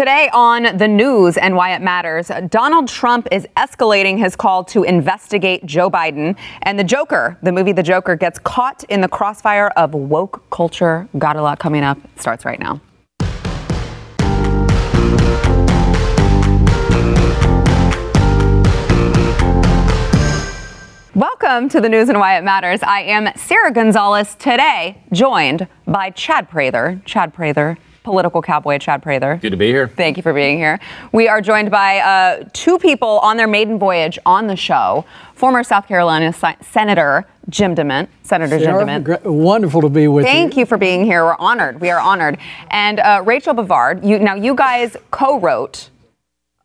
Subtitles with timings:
[0.00, 4.82] Today on the news and why it matters, Donald Trump is escalating his call to
[4.82, 6.38] investigate Joe Biden.
[6.62, 11.06] And The Joker, the movie The Joker, gets caught in the crossfire of woke culture.
[11.18, 11.98] Got a lot coming up.
[12.02, 12.80] It starts right now.
[21.14, 22.82] Welcome to the news and why it matters.
[22.82, 27.02] I am Sarah Gonzalez today, joined by Chad Prather.
[27.04, 29.38] Chad Prather, political cowboy Chad Prather.
[29.40, 29.88] Good to be here.
[29.88, 30.80] Thank you for being here.
[31.12, 35.04] We are joined by uh, two people on their maiden voyage on the show.
[35.34, 38.08] Former South Carolina si- Senator Jim DeMint.
[38.22, 39.04] Senator Jim DeMint.
[39.04, 40.30] gra- wonderful to be with you.
[40.32, 41.24] Thank you for being here.
[41.24, 41.80] We're honored.
[41.80, 42.38] We are honored.
[42.70, 45.90] And uh, Rachel Bovard, you, now you guys co-wrote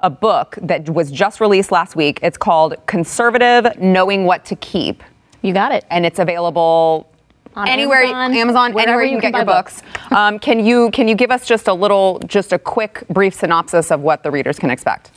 [0.02, 2.20] a book that was just released last week.
[2.22, 5.02] It's called Conservative Knowing What to Keep.
[5.41, 5.86] You got it.
[5.90, 7.10] And it's available
[7.55, 9.82] On anywhere, Amazon, Amazon, anywhere you you can get your buy books.
[10.12, 13.91] um, can you can you give us just a little, just a quick, brief synopsis
[13.91, 15.12] of what the readers can expect?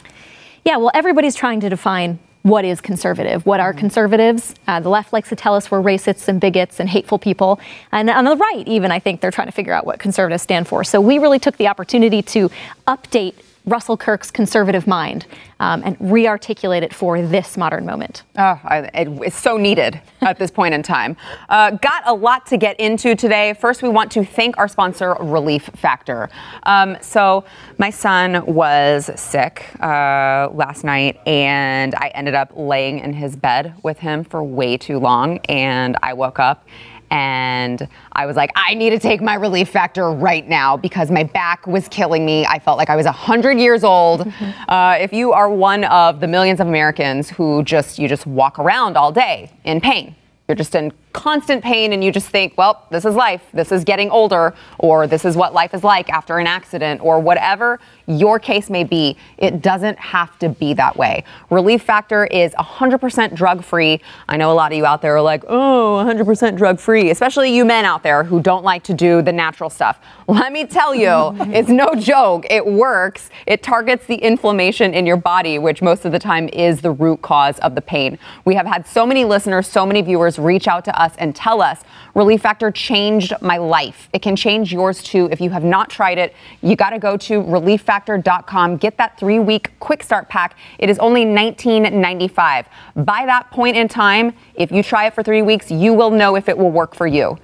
[0.65, 3.45] Yeah, well, everybody's trying to define what is conservative.
[3.45, 4.55] What are conservatives?
[4.67, 7.59] Uh, the left likes to tell us we're racists and bigots and hateful people.
[7.91, 10.69] And on the right, even, I think they're trying to figure out what conservatives stand
[10.69, 10.85] for.
[10.85, 12.51] So we really took the opportunity to
[12.87, 13.35] update
[13.69, 15.27] Russell Kirk's conservative mind
[15.61, 18.23] um, and re articulate it for this modern moment.
[18.37, 21.17] Oh, it's so needed at this point in time.
[21.49, 23.55] Uh, got a lot to get into today.
[23.55, 26.31] First, we want to thank our sponsor, Relief Factor.
[26.65, 27.45] Um, so,
[27.79, 33.75] my son was sick uh, last night, and I ended up laying in his bed
[33.83, 35.39] with him for way too long.
[35.49, 36.67] And I woke up
[37.11, 41.25] and I was like, I need to take my relief factor right now because my
[41.25, 42.45] back was killing me.
[42.47, 44.33] I felt like I was 100 years old.
[44.69, 48.59] Uh, if you are one of the millions of Americans who just, you just walk
[48.59, 50.15] around all day in pain,
[50.47, 53.43] you're just in constant pain and you just think, well, this is life.
[53.53, 57.19] This is getting older, or this is what life is like after an accident, or
[57.19, 61.25] whatever your case may be, it doesn't have to be that way.
[61.51, 64.01] Relief Factor is 100% drug free.
[64.29, 67.55] I know a lot of you out there are like, oh, 100% drug free, especially
[67.55, 70.01] you men out there who don't like to do the natural stuff.
[70.27, 72.47] Let me tell you, it's no joke.
[72.49, 73.29] It works.
[73.47, 77.21] It targets the inflammation in your body, which most of the time is the root
[77.21, 78.19] cause of the pain.
[78.45, 81.63] We have had so many listeners, so many viewers reach out to us and tell
[81.63, 81.83] us
[82.15, 84.09] Relief Factor changed my life.
[84.13, 85.29] It can change yours too.
[85.31, 88.77] If you have not tried it, you got to go to relieffactor.com.
[88.79, 90.57] Get that three week quick start pack.
[90.79, 92.67] It is only $19.95.
[92.97, 96.37] By that point in time, if you try it for three weeks, you will know
[96.37, 97.39] if it will work for you.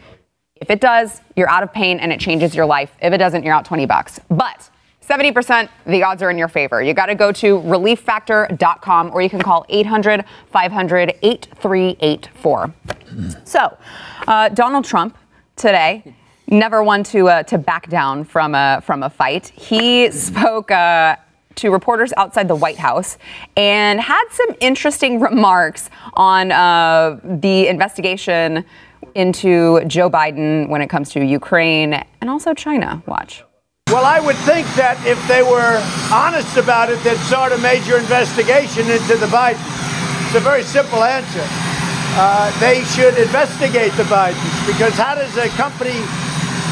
[0.56, 2.94] If it does, you're out of pain and it changes your life.
[3.02, 4.20] If it doesn't, you're out 20 bucks.
[4.28, 4.70] But
[5.08, 6.82] 70%, the odds are in your favor.
[6.82, 12.74] You got to go to relieffactor.com or you can call 800 500 8384.
[13.44, 13.76] So,
[14.26, 15.16] uh, Donald Trump
[15.56, 16.14] today,
[16.48, 19.48] never one to, uh, to back down from a, from a fight.
[19.48, 20.70] He spoke.
[20.70, 21.16] Uh,
[21.56, 23.16] to reporters outside the White House
[23.56, 28.64] and had some interesting remarks on uh, the investigation
[29.14, 33.04] into Joe Biden when it comes to Ukraine and also China.
[33.06, 33.44] Watch.
[33.94, 35.78] Well, I would think that if they were
[36.10, 39.62] honest about it, they'd start a major investigation into the Bidens.
[40.26, 41.46] It's a very simple answer.
[42.18, 45.94] Uh, they should investigate the Bidens because how does a company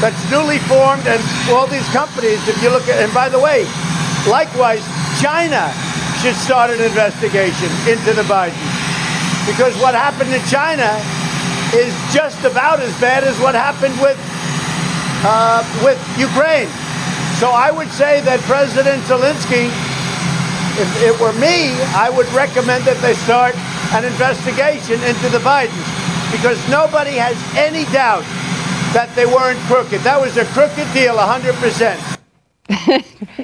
[0.03, 3.63] that's newly formed and all these companies, if you look at, and by the way,
[4.27, 4.83] likewise,
[5.23, 5.71] China
[6.19, 8.57] should start an investigation into the Bidens
[9.47, 10.91] because what happened in China
[11.71, 14.19] is just about as bad as what happened with
[15.23, 16.67] uh, with Ukraine.
[17.43, 19.67] So I would say that President Zelensky,
[20.79, 23.53] if it were me, I would recommend that they start
[23.91, 25.75] an investigation into the Bidens
[26.31, 28.23] because nobody has any doubt
[28.95, 29.99] that they weren't crooked.
[30.07, 31.99] That was a crooked deal, 100%.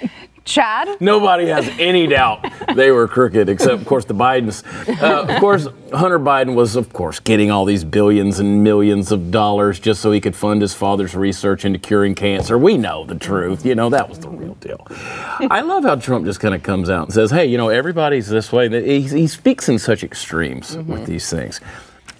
[0.49, 0.99] Chad?
[0.99, 2.45] Nobody has any doubt
[2.75, 4.65] they were crooked, except, of course, the Bidens.
[5.01, 9.29] Uh, of course, Hunter Biden was, of course, getting all these billions and millions of
[9.29, 12.57] dollars just so he could fund his father's research into curing cancer.
[12.57, 13.65] We know the truth.
[13.65, 14.85] You know, that was the real deal.
[14.89, 18.27] I love how Trump just kind of comes out and says, hey, you know, everybody's
[18.27, 18.69] this way.
[18.69, 21.61] He, he speaks in such extremes with these things.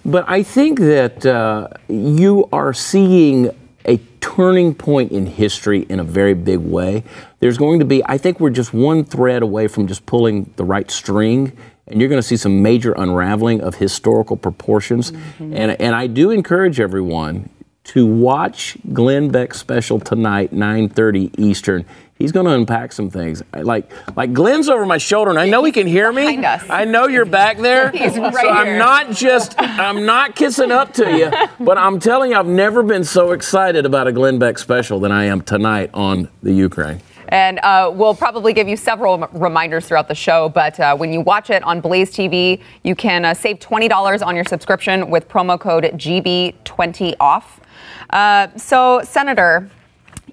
[0.04, 3.50] But I think that uh, you are seeing
[4.20, 7.04] turning point in history in a very big way.
[7.40, 10.64] There's going to be, I think we're just one thread away from just pulling the
[10.64, 11.56] right string,
[11.86, 15.12] and you're going to see some major unraveling of historical proportions.
[15.12, 15.56] Mm-hmm.
[15.56, 17.48] And, and I do encourage everyone
[17.84, 21.84] to watch Glenn Beck's special tonight, 9:30 Eastern.
[22.20, 23.42] He's going to unpack some things.
[23.54, 26.36] Like, like Glenn's over my shoulder, and I know he can hear me.
[26.36, 26.68] Behind us.
[26.68, 27.90] I know you're back there.
[27.92, 28.78] He's right so I'm here.
[28.78, 31.30] not just, I'm not kissing up to you,
[31.64, 35.10] but I'm telling you, I've never been so excited about a Glenn Beck special than
[35.10, 37.00] I am tonight on the Ukraine.
[37.28, 40.50] And uh, we'll probably give you several reminders throughout the show.
[40.50, 44.36] But uh, when you watch it on Blaze TV, you can uh, save $20 on
[44.36, 47.60] your subscription with promo code GB20 off.
[48.10, 49.70] Uh, so, Senator,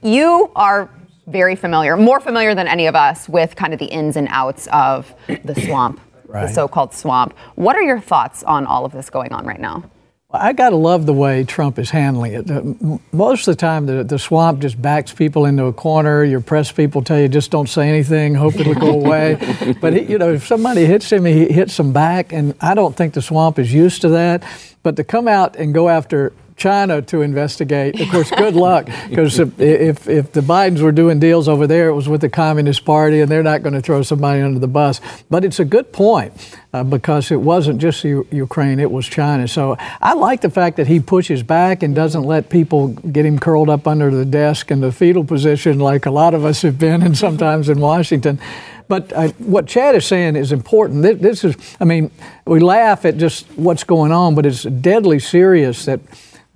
[0.02, 0.90] you are
[1.28, 4.68] very familiar, more familiar than any of us, with kind of the ins and outs
[4.68, 7.34] of the swamp, the so called swamp.
[7.56, 9.84] What are your thoughts on all of this going on right now?
[10.30, 12.52] I got to love the way Trump is handling it.
[12.52, 16.22] Uh, Most of the time, the, the swamp just backs people into a corner.
[16.26, 19.36] Your press people tell you just don't say anything, hope it'll go away.
[19.80, 22.94] but he, you know, if somebody hits him, he hits them back, and I don't
[22.94, 24.44] think the swamp is used to that.
[24.84, 29.40] But to come out and go after China to investigate, of course, good luck, because
[29.40, 32.84] if, if if the Bidens were doing deals over there, it was with the Communist
[32.84, 35.00] Party, and they're not going to throw somebody under the bus.
[35.30, 36.34] But it's a good point
[36.74, 39.48] uh, because it wasn't just U- Ukraine, it was China.
[39.48, 43.38] So I like the fact that he pushes back and doesn't let people get him
[43.38, 46.80] curled up under the desk in the fetal position like a lot of us have
[46.80, 48.40] been and sometimes in Washington.
[48.88, 51.04] But uh, what Chad is saying is important.
[51.04, 52.10] This, this is, I mean,
[52.46, 56.00] we laugh at just what's going on, but it's deadly serious that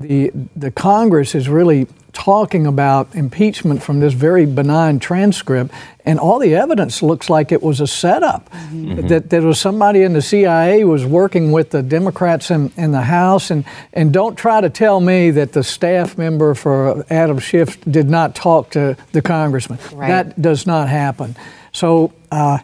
[0.02, 5.72] the the Congress is really talking about impeachment from this very benign transcript,
[6.06, 8.50] and all the evidence looks like it was a setup.
[8.72, 13.02] That there was somebody in the CIA was working with the Democrats in, in the
[13.02, 17.80] House, and and don't try to tell me that the staff member for Adam Schiff
[17.86, 19.80] did not talk to the congressman.
[19.94, 20.08] Right.
[20.08, 21.36] That does not happen.
[21.72, 22.14] So.
[22.32, 22.60] Uh,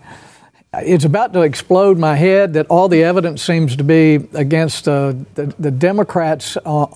[0.73, 5.13] it's about to explode my head that all the evidence seems to be against uh,
[5.33, 6.87] the, the Democrats, uh,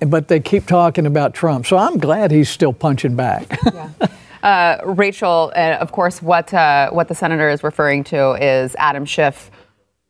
[0.00, 1.66] but they keep talking about Trump.
[1.66, 3.58] So I'm glad he's still punching back.
[4.42, 9.04] Uh, Rachel, uh, of course, what uh, what the senator is referring to is Adam
[9.04, 9.50] Schiff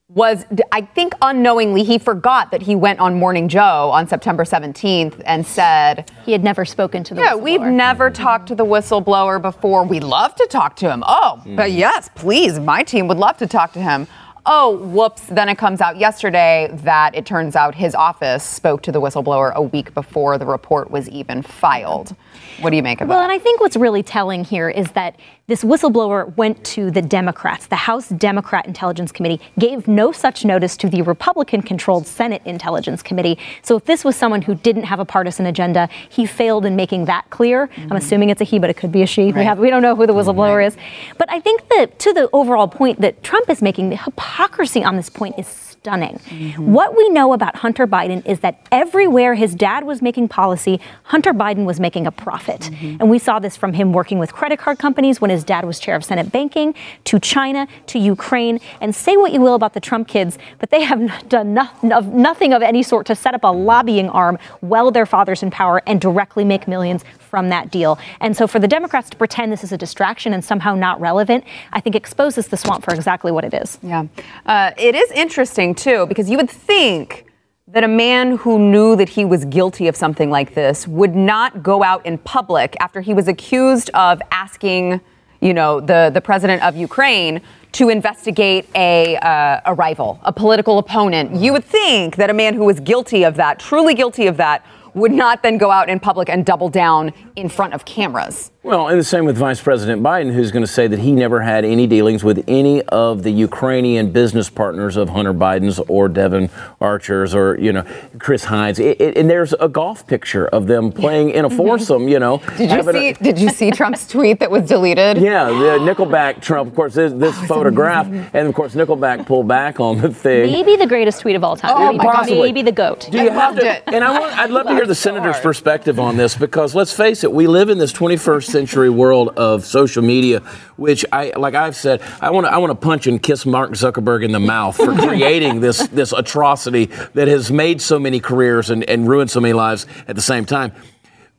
[0.08, 5.22] was, I think, unknowingly, he forgot that he went on Morning Joe on September 17th
[5.24, 7.72] and said, He had never spoken to the "Yeah, we've whistleblower.
[7.72, 9.84] never talked to the whistleblower before.
[9.84, 11.02] We'd love to talk to him.
[11.06, 14.06] Oh, but yes, please, my team would love to talk to him."
[14.48, 15.22] Oh, whoops.
[15.22, 19.52] Then it comes out yesterday that it turns out his office spoke to the whistleblower
[19.54, 22.14] a week before the report was even filed.
[22.60, 23.10] What do you make of it?
[23.10, 25.16] Well, and I think what's really telling here is that
[25.48, 27.66] this whistleblower went to the Democrats.
[27.66, 33.00] The House Democrat Intelligence Committee gave no such notice to the Republican controlled Senate Intelligence
[33.00, 33.38] Committee.
[33.62, 37.04] So if this was someone who didn't have a partisan agenda, he failed in making
[37.04, 37.62] that clear.
[37.62, 37.96] I'm mm-hmm.
[37.96, 39.32] assuming it's a he, but it could be a she.
[39.32, 40.76] We, have, we don't know who the whistleblower is.
[41.16, 44.96] But I think that to the overall point that Trump is making, the hypocrisy on
[44.96, 45.46] this point is
[45.86, 46.18] stunning.
[46.18, 46.72] Mm-hmm.
[46.72, 51.32] What we know about Hunter Biden is that everywhere his dad was making policy, Hunter
[51.32, 52.62] Biden was making a profit.
[52.62, 52.96] Mm-hmm.
[52.98, 55.78] And we saw this from him working with credit card companies when his dad was
[55.78, 56.74] chair of Senate banking,
[57.04, 58.60] to China, to Ukraine.
[58.80, 62.52] And say what you will about the Trump kids, but they have done no- nothing
[62.52, 66.00] of any sort to set up a lobbying arm while their father's in power and
[66.00, 67.98] directly make millions from that deal.
[68.20, 71.44] And so for the Democrats to pretend this is a distraction and somehow not relevant,
[71.72, 73.78] I think exposes the swamp for exactly what it is.
[73.82, 74.06] Yeah.
[74.46, 77.24] Uh, it is interesting, too, because you would think
[77.68, 81.64] that a man who knew that he was guilty of something like this would not
[81.64, 85.00] go out in public after he was accused of asking,
[85.40, 87.40] you know, the, the president of Ukraine
[87.72, 91.34] to investigate a, uh, a rival, a political opponent.
[91.34, 94.64] You would think that a man who was guilty of that, truly guilty of that,
[94.96, 98.50] would not then go out in public and double down in front of cameras.
[98.62, 101.40] Well, and the same with Vice President Biden, who's going to say that he never
[101.40, 106.50] had any dealings with any of the Ukrainian business partners of Hunter Biden's or Devon
[106.80, 107.84] Archer's or, you know,
[108.18, 108.80] Chris Heinz.
[108.80, 111.58] It, it, and there's a golf picture of them playing in a mm-hmm.
[111.58, 112.42] foursome, you know.
[112.56, 113.22] Did you having a- see?
[113.22, 115.18] Did you see Trump's tweet that was deleted?
[115.18, 119.46] Yeah, the Nickelback Trump, of course, this, this oh, photograph, and of course, Nickelback pulled
[119.46, 120.50] back on the thing.
[120.50, 121.70] Maybe the greatest tweet of all time.
[121.72, 122.42] Oh, maybe, possibly.
[122.42, 123.06] maybe the goat.
[123.12, 123.70] Do you I have loved to?
[123.70, 123.82] it.
[123.86, 125.42] And I want, I'd love to hear the so senator's hard.
[125.42, 129.64] perspective on this because let's face it, we live in this 21st century world of
[129.64, 130.40] social media,
[130.76, 133.72] which I, like I've said, I want to, I want to punch and kiss Mark
[133.72, 138.70] Zuckerberg in the mouth for creating this, this atrocity that has made so many careers
[138.70, 140.72] and, and ruined so many lives at the same time.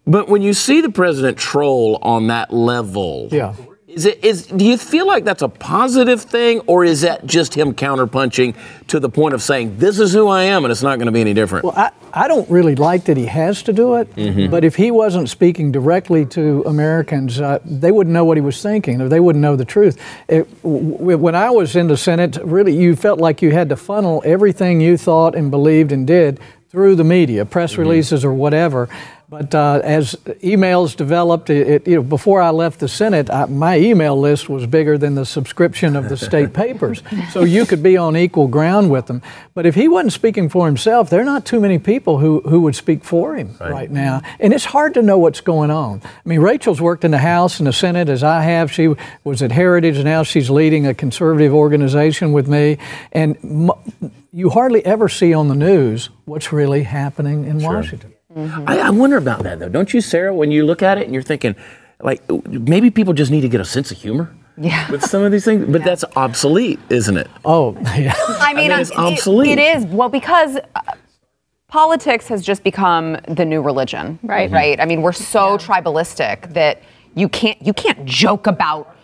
[0.05, 3.53] But when you see the president troll on that level, Yeah.
[3.97, 7.55] Is it is do you feel like that's a positive thing or is that just
[7.55, 8.53] him counterpunching
[8.89, 11.11] to the point of saying this is who I am and it's not going to
[11.11, 11.65] be any different?
[11.65, 14.07] Well, I, I don't really like that he has to do it,
[14.51, 18.61] but if he wasn't speaking directly to Americans, uh, they wouldn't know what he was
[18.61, 19.97] thinking, or they wouldn't know the truth.
[20.27, 23.75] It, w- when I was in the Senate, really, you felt like you had to
[23.75, 26.39] funnel everything you thought and believed and did
[26.69, 28.89] through the media, press releases or whatever.
[29.29, 33.43] But uh, as emails developed, it, it, you know, before I left the Senate, I,
[33.45, 37.03] my email list was bigger than the subscription of the state papers.
[37.31, 39.21] So you could be on equal ground with them.
[39.53, 42.61] But if he wasn't speaking for himself, there are not too many people who, who
[42.61, 43.69] would speak for him right.
[43.69, 44.21] right now.
[44.39, 46.01] And it's hard to know what's going on.
[46.05, 48.71] I mean, Rachel's worked in the House and the Senate as I have.
[48.71, 52.77] She was at Heritage, now she's leading a conservative organization with me.
[53.11, 57.73] And m- you hardly ever see on the news what's really happening in sure.
[57.73, 58.13] Washington.
[58.37, 58.69] Mm-hmm.
[58.69, 59.69] I, I wonder about that though.
[59.69, 60.33] Don't you, Sarah?
[60.33, 61.55] When you look at it and you're thinking,
[62.01, 64.33] like, maybe people just need to get a sense of humor.
[64.59, 64.89] Yeah.
[64.91, 65.85] With some of these things, but yeah.
[65.85, 67.27] that's obsolete, isn't it?
[67.45, 68.13] Oh, yeah.
[68.17, 69.57] I mean, I mean it's it, obsolete.
[69.57, 69.85] It is.
[69.85, 70.81] Well, because uh,
[71.67, 74.17] politics has just become the new religion.
[74.23, 74.49] Right.
[74.49, 74.79] Right.
[74.79, 75.57] I mean, we're so yeah.
[75.57, 76.81] tribalistic that
[77.15, 78.95] you can't you can't joke about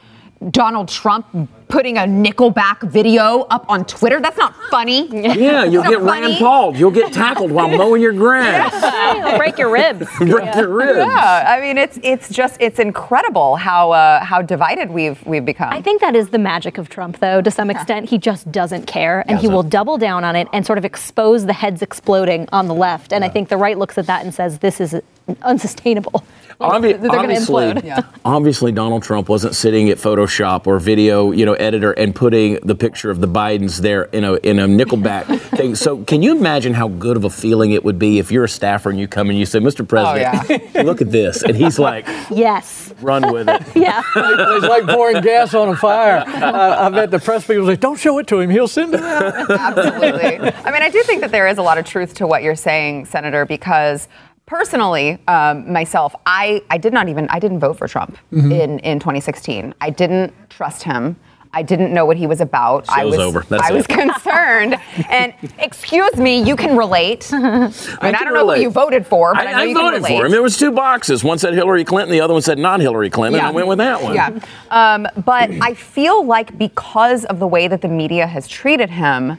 [0.51, 1.27] Donald Trump
[1.73, 4.21] putting a Nickelback video up on Twitter.
[4.21, 5.07] That's not funny.
[5.07, 6.75] Yeah, you'll get Rand Paul.
[6.77, 8.71] You'll get tackled while mowing your grass.
[8.71, 9.37] Yeah.
[9.37, 10.07] break your ribs.
[10.19, 10.59] break yeah.
[10.59, 10.99] your ribs.
[10.99, 15.73] Yeah, I mean it's it's just it's incredible how uh, how divided we've we've become.
[15.73, 17.41] I think that is the magic of Trump, though.
[17.41, 19.49] To some extent, he just doesn't care, and doesn't.
[19.49, 22.75] he will double down on it and sort of expose the heads exploding on the
[22.75, 23.11] left.
[23.11, 23.29] And yeah.
[23.29, 25.01] I think the right looks at that and says, "This is
[25.41, 26.23] unsustainable."
[26.59, 28.01] Obvi- they're obviously, yeah.
[28.23, 32.75] obviously, Donald Trump wasn't sitting at Photoshop or video, you know, editor and putting the
[32.75, 35.75] picture of the Bidens there in a in a Nickelback thing.
[35.75, 38.49] So, can you imagine how good of a feeling it would be if you're a
[38.49, 39.87] staffer and you come and you say, "Mr.
[39.87, 40.83] President, oh, yeah.
[40.83, 45.53] look at this," and he's like, "Yes, run with it." yeah, it's like pouring gas
[45.53, 46.23] on a fire.
[46.27, 49.01] Uh, I bet the press people say, "Don't show it to him; he'll send it
[49.01, 50.51] out." Absolutely.
[50.51, 52.55] I mean, I do think that there is a lot of truth to what you're
[52.55, 54.07] saying, Senator, because
[54.45, 58.51] personally, um, myself, I, I did not even I didn't vote for Trump mm-hmm.
[58.51, 59.73] in in 2016.
[59.81, 61.15] I didn't trust him.
[61.55, 62.87] I didn't know what he was about.
[62.87, 63.45] Show's I was over.
[63.47, 63.75] That's I it.
[63.75, 64.75] was concerned.
[65.09, 67.29] and excuse me, you can relate.
[67.31, 69.63] I, mean, I, I don't know who you voted for, but I, I know I
[69.65, 70.33] you voted can for him.
[70.33, 71.23] It was two boxes.
[71.23, 73.39] One said Hillary Clinton, the other one said not Hillary Clinton.
[73.39, 73.47] Yeah.
[73.47, 74.15] And I went with that one.
[74.15, 74.39] Yeah.
[74.71, 79.37] Um, but I feel like because of the way that the media has treated him,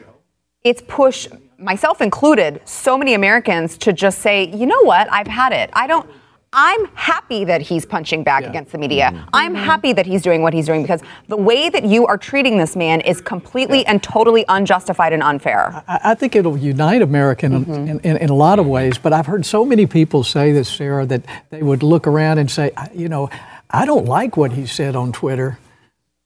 [0.63, 5.51] it's pushed myself included, so many Americans to just say, you know what, I've had
[5.51, 5.69] it.
[5.73, 6.09] I don't.
[6.57, 8.49] I'm happy that he's punching back yeah.
[8.49, 9.11] against the media.
[9.13, 9.29] Mm-hmm.
[9.33, 12.57] I'm happy that he's doing what he's doing because the way that you are treating
[12.57, 13.91] this man is completely yeah.
[13.91, 15.83] and totally unjustified and unfair.
[15.85, 17.73] I, I think it'll unite America mm-hmm.
[17.73, 20.69] in, in, in, a lot of ways, but I've heard so many people say this,
[20.69, 23.29] Sarah, that they would look around and say, you know,
[23.69, 25.59] I don't like what he said on Twitter.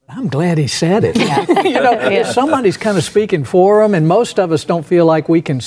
[0.08, 1.16] I'm glad he said it.
[1.16, 1.62] Yeah.
[1.62, 5.28] you know, somebody's kind of speaking for him, and most of us don't feel like
[5.28, 5.60] we can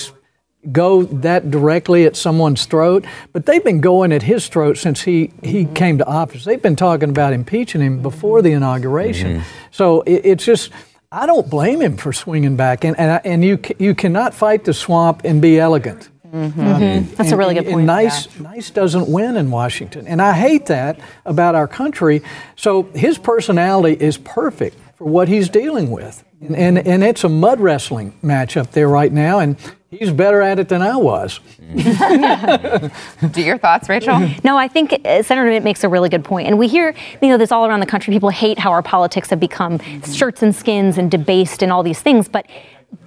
[0.71, 5.31] go that directly at someone's throat, but they've been going at his throat since he,
[5.43, 5.73] he mm-hmm.
[5.73, 6.45] came to office.
[6.45, 9.37] They've been talking about impeaching him before the inauguration.
[9.37, 9.47] Mm-hmm.
[9.71, 10.71] So it, it's just,
[11.11, 12.85] I don't blame him for swinging back.
[12.85, 16.09] And, and, and you, you cannot fight the swamp and be elegant.
[16.33, 16.61] Mm-hmm.
[16.61, 17.09] mm-hmm.
[17.15, 17.85] That's and, a really good point.
[17.85, 18.41] nice, yeah.
[18.41, 22.23] nice doesn't win in Washington, and I hate that about our country.
[22.55, 27.29] So his personality is perfect for what he's dealing with, and and, and it's a
[27.29, 29.57] mud wrestling match up there right now, and
[29.99, 31.39] He's better at it than I was.
[33.31, 34.27] Do your thoughts, Rachel?
[34.43, 36.47] No, I think uh, Senator DeMint makes a really good point.
[36.47, 38.11] And we hear, you know, this all around the country.
[38.11, 42.01] People hate how our politics have become shirts and skins and debased and all these
[42.01, 42.27] things.
[42.27, 42.47] But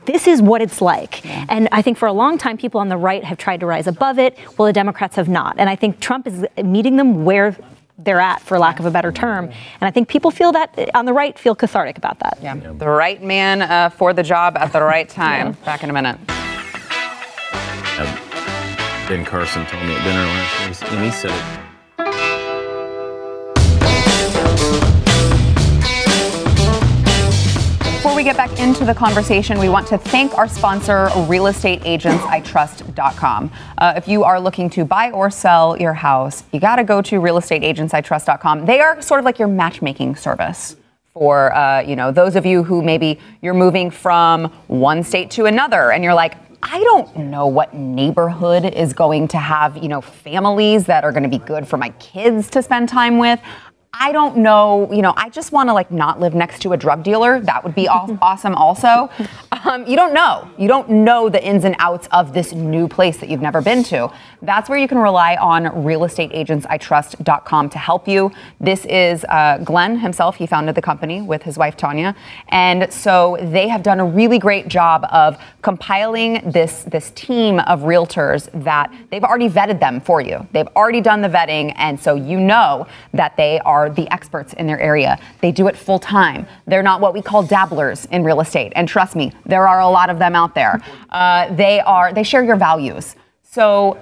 [0.05, 1.27] this is what it's like.
[1.51, 3.87] And I think for a long time, people on the right have tried to rise
[3.87, 5.57] above it, Well, the Democrats have not.
[5.59, 7.57] And I think Trump is meeting them where
[7.99, 9.47] they're at, for lack of a better term.
[9.47, 12.39] And I think people feel that on the right feel cathartic about that.
[12.43, 15.49] Yeah, the right man uh, for the job at the right time.
[15.49, 15.65] Yeah.
[15.65, 16.19] Back in a minute.
[19.09, 21.66] Ben Carson told me at dinner last night, and he said it.
[28.17, 33.51] We get back into the conversation, we want to thank our sponsor, realestateagentsitrust.com.
[33.77, 37.03] Uh, if you are looking to buy or sell your house, you got to go
[37.03, 38.65] to realestateagentsitrust.com.
[38.65, 40.77] They are sort of like your matchmaking service
[41.13, 45.45] for uh, you know those of you who maybe you're moving from one state to
[45.45, 50.01] another and you're like I don't know what neighborhood is going to have, you know,
[50.01, 53.41] families that are going to be good for my kids to spend time with.
[53.99, 56.77] I don't know, you know, I just want to like not live next to a
[56.77, 57.41] drug dealer.
[57.41, 59.09] That would be awesome also.
[59.65, 60.49] Um, you don't know.
[60.59, 63.83] You don't know the ins and outs of this new place that you've never been
[63.85, 64.13] to.
[64.43, 68.33] That's where you can rely on realestateagentsitrust.com to help you.
[68.61, 70.37] This is uh, Glenn himself.
[70.37, 72.15] He founded the company with his wife Tanya.
[72.49, 77.81] And so they have done a really great job of compiling this, this team of
[77.81, 80.47] realtors that they've already vetted them for you.
[80.53, 81.73] They've already done the vetting.
[81.77, 85.19] And so you know that they are are the experts in their area.
[85.41, 86.47] They do it full time.
[86.67, 88.73] They're not what we call dabblers in real estate.
[88.77, 90.81] And trust me, there are a lot of them out there.
[91.11, 92.13] Uh, they are.
[92.13, 93.17] They share your values.
[93.43, 93.99] So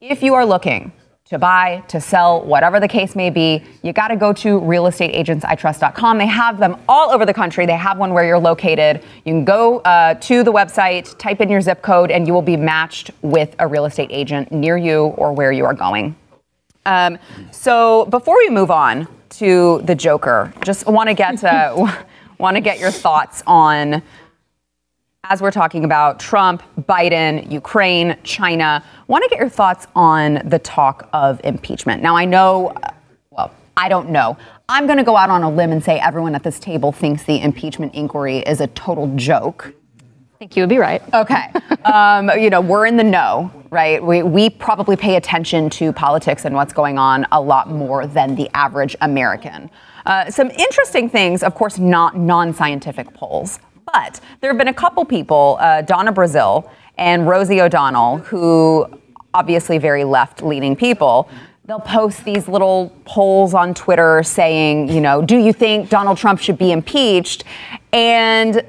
[0.00, 0.92] if you are looking
[1.26, 6.18] to buy, to sell, whatever the case may be, you got to go to realestateagentsitrust.com.
[6.18, 7.64] They have them all over the country.
[7.64, 9.02] They have one where you're located.
[9.24, 12.42] You can go uh, to the website, type in your zip code, and you will
[12.42, 16.14] be matched with a real estate agent near you or where you are going.
[16.84, 17.18] Um,
[17.50, 22.04] so before we move on to the Joker, just want to get to,
[22.38, 24.02] want to get your thoughts on
[25.24, 30.58] as we're talking about Trump, Biden, Ukraine, China, want to get your thoughts on the
[30.58, 32.02] talk of impeachment.
[32.02, 32.74] Now, I know,
[33.30, 34.36] well, I don't know.
[34.68, 37.22] I'm going to go out on a limb and say everyone at this table thinks
[37.22, 39.72] the impeachment inquiry is a total joke.
[40.42, 41.00] I think you would be right.
[41.14, 41.52] Okay.
[41.84, 44.02] um, you know, we're in the know, right?
[44.02, 48.34] We, we probably pay attention to politics and what's going on a lot more than
[48.34, 49.70] the average American.
[50.04, 53.60] Uh, some interesting things, of course, not non scientific polls.
[53.92, 56.68] But there have been a couple people, uh, Donna Brazile
[56.98, 58.84] and Rosie O'Donnell, who
[59.34, 61.28] obviously very left leaning people.
[61.66, 66.40] They'll post these little polls on Twitter saying, you know, do you think Donald Trump
[66.40, 67.44] should be impeached?
[67.92, 68.64] And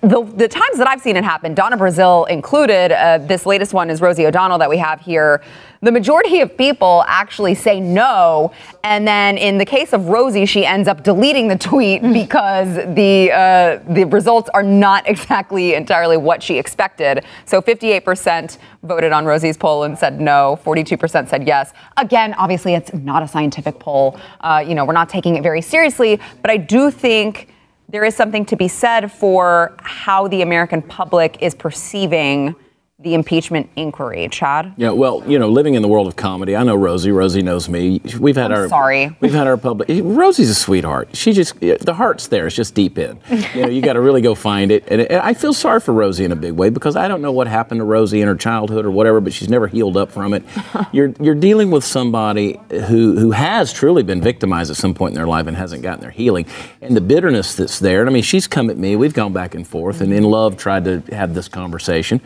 [0.00, 3.90] the, the times that I've seen it happen, Donna Brazile included, uh, this latest one
[3.90, 5.42] is Rosie O'Donnell that we have here.
[5.82, 8.52] The majority of people actually say no,
[8.82, 12.12] and then in the case of Rosie, she ends up deleting the tweet mm.
[12.12, 17.24] because the uh, the results are not exactly entirely what she expected.
[17.44, 21.72] So 58% voted on Rosie's poll and said no, 42% said yes.
[21.98, 24.18] Again, obviously, it's not a scientific poll.
[24.40, 27.48] Uh, you know, we're not taking it very seriously, but I do think
[27.96, 32.54] there is something to be said for how the American public is perceiving
[32.98, 34.72] the impeachment inquiry, Chad?
[34.78, 37.10] Yeah, well, you know, living in the world of comedy, I know Rosie.
[37.10, 38.00] Rosie knows me.
[38.18, 39.14] We've had I'm our sorry.
[39.20, 39.90] We've had our public.
[40.02, 41.14] Rosie's a sweetheart.
[41.14, 42.46] She just the heart's there.
[42.46, 43.20] It's just deep in.
[43.54, 44.84] You know, you got to really go find it.
[44.88, 47.32] And, and I feel sorry for Rosie in a big way because I don't know
[47.32, 50.32] what happened to Rosie in her childhood or whatever, but she's never healed up from
[50.32, 50.42] it.
[50.92, 55.16] you're you're dealing with somebody who who has truly been victimized at some point in
[55.16, 56.46] their life and hasn't gotten their healing,
[56.80, 58.00] and the bitterness that's there.
[58.00, 58.96] And I mean, she's come at me.
[58.96, 62.22] We've gone back and forth, and in love tried to have this conversation.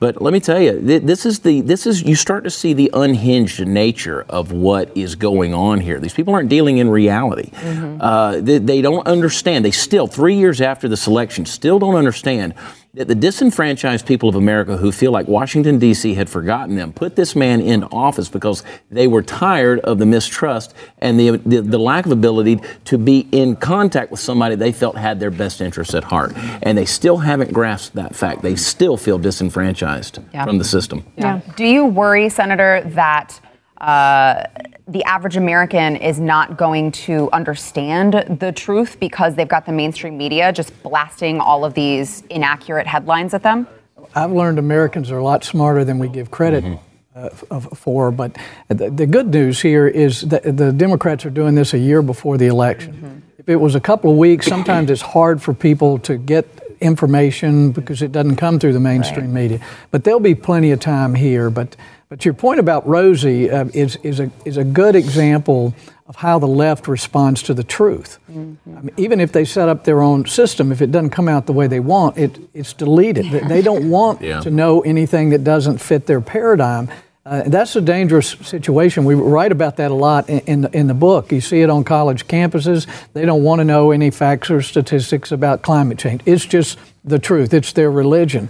[0.00, 2.88] But let me tell you, this is the this is you start to see the
[2.94, 5.98] unhinged nature of what is going on here.
[5.98, 7.50] These people aren't dealing in reality.
[7.50, 8.00] Mm-hmm.
[8.00, 9.64] Uh, they, they don't understand.
[9.64, 12.54] They still three years after the selection still don't understand
[12.98, 16.14] that the disenfranchised people of America who feel like Washington, D.C.
[16.14, 20.74] had forgotten them put this man in office because they were tired of the mistrust
[20.98, 24.96] and the, the, the, lack of ability to be in contact with somebody they felt
[24.96, 26.32] had their best interests at heart.
[26.60, 28.42] And they still haven't grasped that fact.
[28.42, 30.44] They still feel disenfranchised yeah.
[30.44, 31.06] from the system.
[31.16, 31.36] Yeah.
[31.36, 31.52] yeah.
[31.54, 33.40] Do you worry, Senator, that
[33.80, 34.42] uh,
[34.88, 40.16] the average American is not going to understand the truth because they've got the mainstream
[40.16, 43.66] media just blasting all of these inaccurate headlines at them?
[44.14, 46.64] I've learned Americans are a lot smarter than we give credit.
[46.64, 46.84] Mm-hmm.
[47.14, 51.74] Uh, for, but the, the, good news here is that the Democrats are doing this
[51.74, 52.92] a year before the election.
[52.92, 53.18] Mm-hmm.
[53.38, 56.46] If it was a couple of weeks, sometimes it's hard for people to get
[56.80, 59.42] information because it doesn't come through the mainstream right.
[59.42, 59.60] media.
[59.90, 61.50] But there'll be plenty of time here.
[61.50, 61.74] But
[62.08, 65.74] but your point about Rosie uh, is, is, a, is a good example
[66.06, 68.18] of how the left responds to the truth.
[68.30, 68.78] Mm-hmm.
[68.78, 71.44] I mean, even if they set up their own system, if it doesn't come out
[71.44, 73.26] the way they want, it, it's deleted.
[73.26, 73.46] Yeah.
[73.46, 74.40] They don't want yeah.
[74.40, 76.88] to know anything that doesn't fit their paradigm.
[77.26, 79.04] Uh, that's a dangerous situation.
[79.04, 81.30] We write about that a lot in, in the, in, the, book.
[81.30, 82.86] You see it on college campuses.
[83.12, 86.22] They don't want to know any facts or statistics about climate change.
[86.24, 88.48] It's just the truth, it's their religion.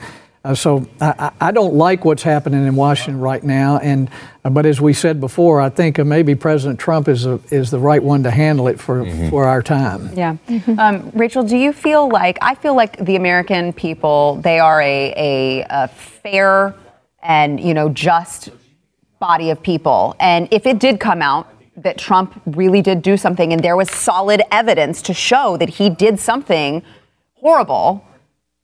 [0.49, 4.09] Uh, so I, I, don't like what's happening in Washington right now, and
[4.47, 7.71] uh, but as we said before, I think uh, maybe President Trump is a, is
[7.71, 9.29] the right one to handle it for mm-hmm.
[9.29, 10.09] for our time.
[10.15, 10.79] Yeah, mm-hmm.
[10.79, 15.13] um, Rachel, do you feel like I feel like the American people they are a,
[15.19, 16.75] a, a fair
[17.23, 18.49] and you know just
[19.19, 23.53] body of people, and if it did come out that Trump really did do something,
[23.53, 26.83] and there was solid evidence to show that he did something
[27.35, 28.03] horrible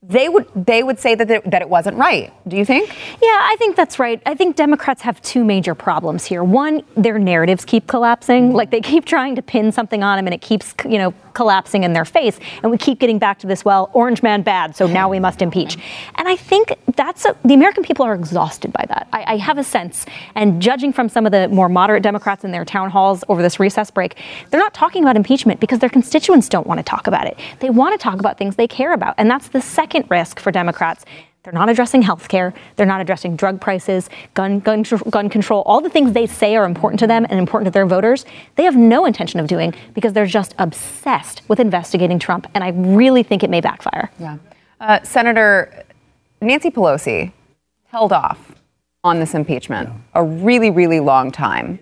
[0.06, 2.32] they would they would say that it, that it wasn't right.
[2.46, 2.90] Do you think?
[3.22, 4.20] Yeah, I think that's right.
[4.26, 6.44] I think Democrats have two major problems here.
[6.44, 8.48] One, their narratives keep collapsing.
[8.48, 8.56] Mm-hmm.
[8.56, 11.84] Like they keep trying to pin something on them, and it keeps you know collapsing
[11.84, 12.38] in their face.
[12.62, 13.64] And we keep getting back to this.
[13.64, 15.76] Well, Orange Man bad, so now we must impeach.
[15.76, 16.14] Mm-hmm.
[16.16, 19.08] And I think that's a, the American people are exhausted by that.
[19.12, 22.52] I, I have a sense, and judging from some of the more moderate Democrats in
[22.52, 24.18] their town halls over this recess break,
[24.50, 27.38] they're not talking about impeachment because their constituents don't want to talk about it.
[27.60, 30.40] They want to talk about things they care about, and that's the second second risk
[30.40, 31.04] for Democrats.
[31.44, 32.52] They're not addressing health care.
[32.74, 36.64] They're not addressing drug prices, gun, gun, gun control, all the things they say are
[36.64, 38.24] important to them and important to their voters.
[38.56, 42.48] They have no intention of doing because they're just obsessed with investigating Trump.
[42.54, 44.10] And I really think it may backfire.
[44.18, 44.38] Yeah.
[44.80, 45.84] Uh, Senator
[46.40, 47.30] Nancy Pelosi
[47.88, 48.52] held off
[49.04, 51.78] on this impeachment a really, really long time.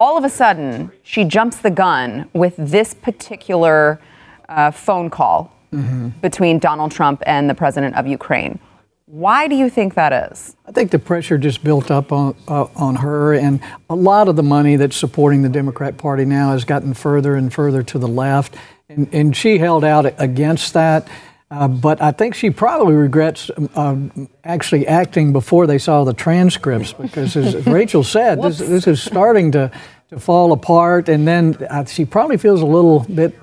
[0.00, 4.00] all of a sudden, she jumps the gun with this particular
[4.48, 6.08] uh, phone call mm-hmm.
[6.20, 8.58] between Donald Trump and the president of Ukraine.
[9.06, 10.54] Why do you think that is?
[10.66, 14.36] I think the pressure just built up on, uh, on her, and a lot of
[14.36, 18.06] the money that's supporting the Democrat Party now has gotten further and further to the
[18.06, 18.54] left,
[18.90, 21.08] and, and she held out against that.
[21.50, 23.96] Uh, but I think she probably regrets uh,
[24.44, 29.52] actually acting before they saw the transcripts because, as Rachel said, this, this, is starting
[29.52, 29.70] to,
[30.10, 31.08] to fall apart.
[31.08, 33.34] And then uh, she probably feels a little bit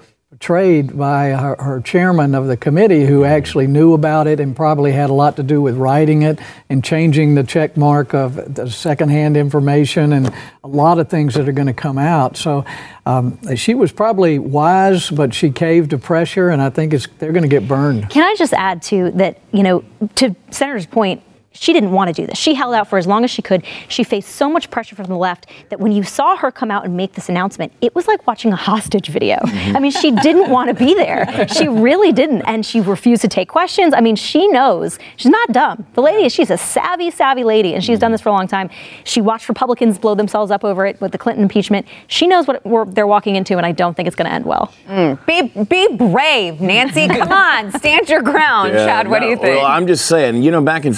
[0.45, 4.91] betrayed by her, her, chairman of the committee who actually knew about it and probably
[4.91, 6.37] had a lot to do with writing it
[6.69, 10.31] and changing the check mark of the secondhand information and
[10.63, 12.37] a lot of things that are going to come out.
[12.37, 12.63] So
[13.07, 17.41] um, she was probably wise, but she caved to pressure, and I think they're going
[17.41, 18.11] to get burned.
[18.11, 19.83] Can I just add to that, you know,
[20.17, 21.23] to Senator's point,
[21.55, 22.37] she didn't want to do this.
[22.37, 23.65] She held out for as long as she could.
[23.87, 26.85] She faced so much pressure from the left that when you saw her come out
[26.85, 29.37] and make this announcement, it was like watching a hostage video.
[29.43, 31.47] I mean, she didn't want to be there.
[31.47, 32.41] She really didn't.
[32.43, 33.93] And she refused to take questions.
[33.93, 34.99] I mean, she knows.
[35.15, 35.85] She's not dumb.
[35.93, 38.69] The lady, she's a savvy, savvy lady, and she's done this for a long time.
[39.03, 41.87] She watched Republicans blow themselves up over it with the Clinton impeachment.
[42.07, 42.61] She knows what
[42.93, 44.73] they're walking into, and I don't think it's going to end well.
[44.87, 45.25] Mm.
[45.25, 47.07] Be, be brave, Nancy.
[47.07, 48.73] Come on, stand your ground.
[48.73, 49.57] Yeah, Chad, what no, do you think?
[49.57, 50.93] Well, I'm just saying, you know, back in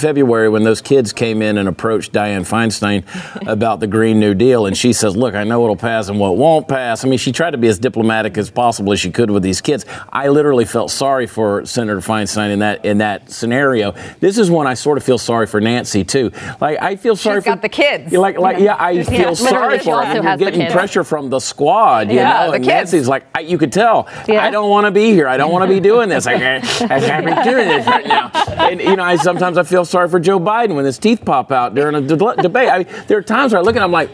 [0.48, 3.04] February, when those kids came in and approached Dianne Feinstein
[3.46, 6.36] about the Green New Deal, and she says, "Look, I know what'll pass and what
[6.36, 9.30] won't pass." I mean, she tried to be as diplomatic as possible as she could
[9.30, 9.84] with these kids.
[10.10, 13.92] I literally felt sorry for Senator Feinstein in that in that scenario.
[14.20, 16.30] This is one I sort of feel sorry for Nancy too.
[16.60, 18.12] Like I feel sorry She's for got the kids.
[18.12, 20.14] Like like yeah, I feel yeah, sorry for her.
[20.14, 22.52] You're getting pressure from the squad, you yeah, know.
[22.52, 24.44] and Nancy's like, I, you could tell, yeah.
[24.44, 25.28] I don't want to be here.
[25.28, 26.26] I don't want to be doing this.
[26.26, 28.30] I can't, I can't be doing this right now.
[28.68, 31.52] And you know, I sometimes I feel sorry for Joe Biden when his teeth pop
[31.52, 32.68] out during a de- debate.
[32.68, 34.10] I mean, there are times where I look at, I'm like,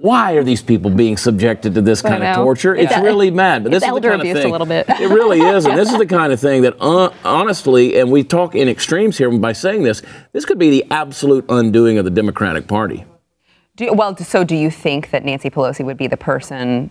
[0.00, 2.74] why are these people being subjected to this kind of torture?
[2.74, 3.64] It's, it's really mad.
[3.64, 4.46] But this is the kind of thing.
[4.46, 4.88] A little bit.
[4.88, 8.24] it really is, and this is the kind of thing that, uh, honestly, and we
[8.24, 10.02] talk in extremes here by saying this.
[10.32, 13.04] This could be the absolute undoing of the Democratic Party.
[13.76, 16.90] Do, well, so do you think that Nancy Pelosi would be the person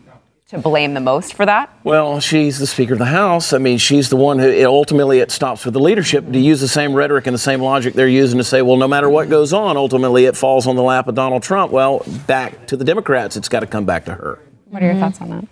[0.50, 1.72] to blame the most for that?
[1.84, 3.54] Well, she's the Speaker of the House.
[3.54, 6.68] I mean, she's the one who ultimately it stops with the leadership to use the
[6.68, 9.54] same rhetoric and the same logic they're using to say, well, no matter what goes
[9.54, 11.72] on, ultimately it falls on the lap of Donald Trump.
[11.72, 14.40] Well, back to the Democrats, it's got to come back to her.
[14.66, 15.04] What are your mm-hmm.
[15.04, 15.46] thoughts on that?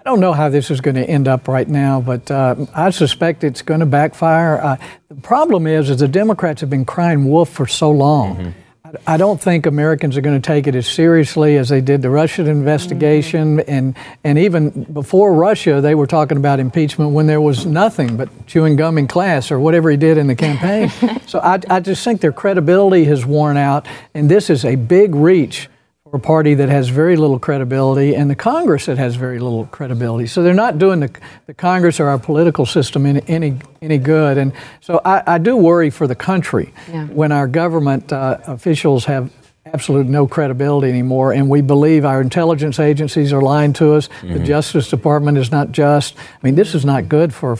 [0.00, 2.90] I don't know how this is going to end up right now, but uh, I
[2.90, 4.58] suspect it's going to backfire.
[4.58, 4.76] Uh,
[5.08, 8.36] the problem is, is the Democrats have been crying wolf for so long.
[8.36, 8.60] Mm-hmm
[9.06, 12.10] I don't think Americans are going to take it as seriously as they did the
[12.10, 13.70] Russian investigation, mm-hmm.
[13.70, 18.28] and and even before Russia, they were talking about impeachment when there was nothing but
[18.46, 20.90] chewing gum in class or whatever he did in the campaign.
[21.26, 25.14] so I, I just think their credibility has worn out, and this is a big
[25.14, 25.68] reach
[26.10, 29.66] for a party that has very little credibility and the Congress that has very little
[29.66, 30.26] credibility.
[30.26, 31.10] So they're not doing the,
[31.46, 34.38] the Congress or our political system any, any, any good.
[34.38, 37.06] And so I, I do worry for the country yeah.
[37.06, 39.30] when our government uh, officials have
[39.66, 44.08] absolute no credibility anymore, and we believe our intelligence agencies are lying to us.
[44.08, 44.34] Mm-hmm.
[44.34, 46.16] The Justice Department is not just.
[46.16, 47.58] I mean, this is not good for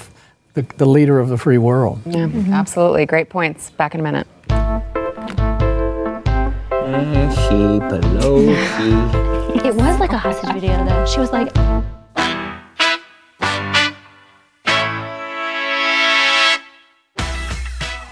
[0.54, 2.00] the, the leader of the free world.
[2.06, 2.50] Yeah, mm-hmm.
[2.50, 3.04] absolutely.
[3.04, 3.68] Great points.
[3.70, 4.26] Back in a minute.
[7.04, 9.28] Nancy Pelosi.
[9.64, 11.04] It was like a hostage video, though.
[11.04, 11.48] She was like.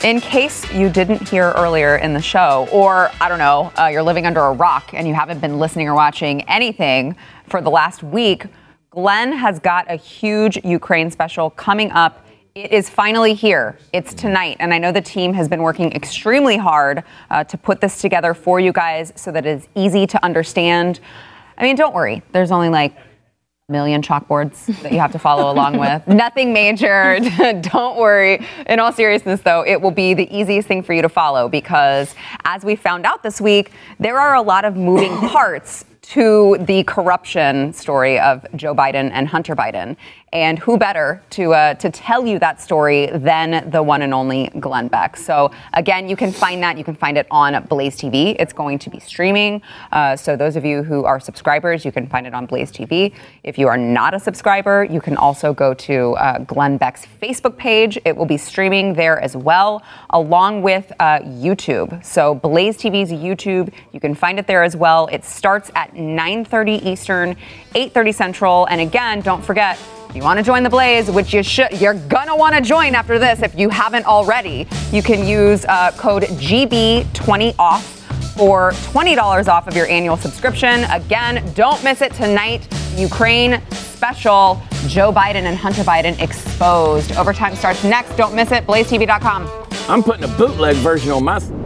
[0.04, 4.02] In case you didn't hear earlier in the show, or I don't know, uh, you're
[4.02, 7.16] living under a rock and you haven't been listening or watching anything
[7.48, 8.46] for the last week,
[8.90, 12.25] Glenn has got a huge Ukraine special coming up
[12.56, 13.76] it is finally here.
[13.92, 14.56] It's tonight.
[14.60, 18.32] And I know the team has been working extremely hard uh, to put this together
[18.32, 21.00] for you guys so that it's easy to understand.
[21.58, 22.22] I mean, don't worry.
[22.32, 22.96] There's only like
[23.68, 26.08] a million chalkboards that you have to follow along with.
[26.08, 27.18] Nothing major.
[27.60, 28.46] don't worry.
[28.66, 32.14] In all seriousness, though, it will be the easiest thing for you to follow because
[32.46, 36.84] as we found out this week, there are a lot of moving parts to the
[36.84, 39.96] corruption story of Joe Biden and Hunter Biden.
[40.32, 44.48] And who better to, uh, to tell you that story than the one and only
[44.60, 45.16] Glenn Beck?
[45.16, 46.76] So, again, you can find that.
[46.76, 48.36] You can find it on Blaze TV.
[48.38, 49.62] It's going to be streaming.
[49.92, 53.14] Uh, so, those of you who are subscribers, you can find it on Blaze TV.
[53.44, 57.56] If you are not a subscriber, you can also go to uh, Glenn Beck's Facebook
[57.56, 57.98] page.
[58.04, 62.04] It will be streaming there as well, along with uh, YouTube.
[62.04, 65.06] So, Blaze TV's YouTube, you can find it there as well.
[65.06, 67.36] It starts at 9:30 Eastern,
[67.74, 68.66] 8:30 Central.
[68.66, 69.78] And again, don't forget
[70.14, 73.18] you want to join the Blaze, which you should, you're gonna want to join after
[73.18, 74.66] this if you haven't already.
[74.90, 80.84] You can use uh, code GB20OFF or $20 off of your annual subscription.
[80.84, 82.66] Again, don't miss it tonight.
[82.96, 84.62] Ukraine special.
[84.88, 87.12] Joe Biden and Hunter Biden exposed.
[87.16, 88.16] Overtime starts next.
[88.16, 88.66] Don't miss it.
[88.66, 89.66] BlazeTV.com.
[89.88, 91.65] I'm putting a bootleg version on my.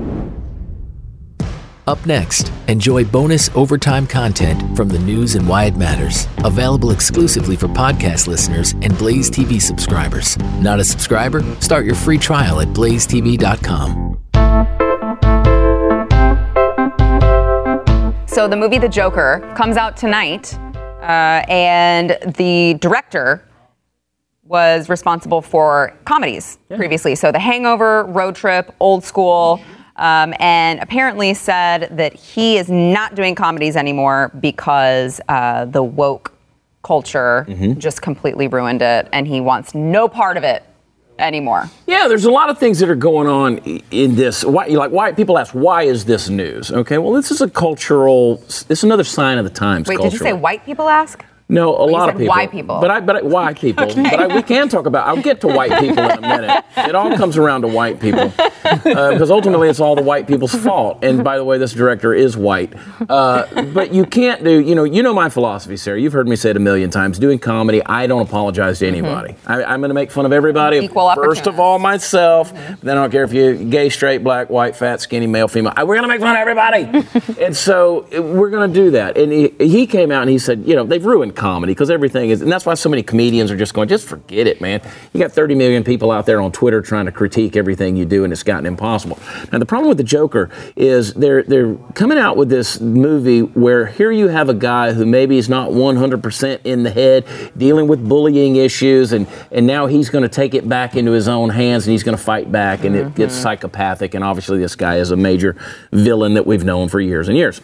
[1.90, 6.28] Up next, enjoy bonus overtime content from the news and why it matters.
[6.44, 10.38] Available exclusively for podcast listeners and Blaze TV subscribers.
[10.60, 11.42] Not a subscriber?
[11.60, 14.18] Start your free trial at blazetv.com.
[18.28, 20.56] So the movie The Joker comes out tonight,
[21.02, 23.44] uh, and the director
[24.44, 27.16] was responsible for comedies previously.
[27.16, 29.60] So The Hangover, Road Trip, Old School,
[30.00, 36.32] um, and apparently said that he is not doing comedies anymore because uh, the woke
[36.82, 37.46] culture
[37.78, 40.64] just completely ruined it, and he wants no part of it
[41.18, 41.68] anymore.
[41.86, 43.58] Yeah, there's a lot of things that are going on
[43.90, 44.42] in this.
[44.42, 46.72] Why, like, why people ask, why is this news?
[46.72, 48.42] Okay, well, this is a cultural.
[48.68, 49.86] It's another sign of the times.
[49.88, 51.24] Wait, did you say white people ask?
[51.50, 52.28] No, a you lot of people.
[52.28, 52.80] why people.
[52.80, 53.86] But I, but I, why people.
[53.86, 55.06] But I, we can talk about.
[55.06, 56.64] I'll get to white people in a minute.
[56.76, 58.32] It all comes around to white people
[58.64, 60.98] because ultimately it's all the white people's fault.
[61.02, 62.72] And by the way, this director is white.
[63.08, 64.60] Uh, but you can't do.
[64.60, 66.00] You know, you know my philosophy, Sarah.
[66.00, 67.18] You've heard me say it a million times.
[67.18, 69.34] Doing comedy, I don't apologize to anybody.
[69.46, 70.76] I, I'm going to make fun of everybody.
[70.78, 70.84] Mm-hmm.
[70.86, 72.52] Equal First of all, myself.
[72.52, 75.72] Then I don't care if you're gay, straight, black, white, fat, skinny, male, female.
[75.76, 77.40] I- We're going to make fun of everybody.
[77.44, 79.16] and so uh, we're going to do that.
[79.18, 82.28] And he, he came out and he said, you know, they've ruined comedy because everything
[82.28, 84.82] is, and that's why so many comedians are just going, just forget it, man.
[85.14, 88.24] You got 30 million people out there on Twitter trying to critique everything you do,
[88.24, 89.18] and it's gotten impossible.
[89.50, 93.86] Now, the problem with the Joker is they're they're coming out with this movie where
[93.86, 97.26] here you have a guy who maybe is not 100% in the head,
[97.56, 101.26] dealing with bullying issues, and and now he's going to take it back into his
[101.26, 103.42] own hands and he's going to fight back, and it gets mm-hmm.
[103.42, 104.12] psychopathic.
[104.12, 105.56] And obviously, this guy is a major
[105.90, 107.62] villain that we've known for years and years.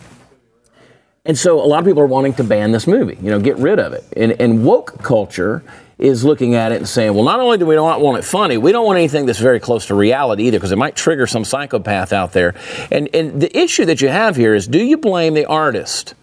[1.26, 3.56] And so a lot of people are wanting to ban this movie, you know, get
[3.56, 4.04] rid of it.
[4.16, 5.62] And, and woke culture
[5.98, 8.56] is looking at it and saying, well, not only do we not want it funny,
[8.58, 11.44] we don't want anything that's very close to reality either, because it might trigger some
[11.44, 12.54] psychopath out there.
[12.90, 16.14] And, and the issue that you have here is do you blame the artist?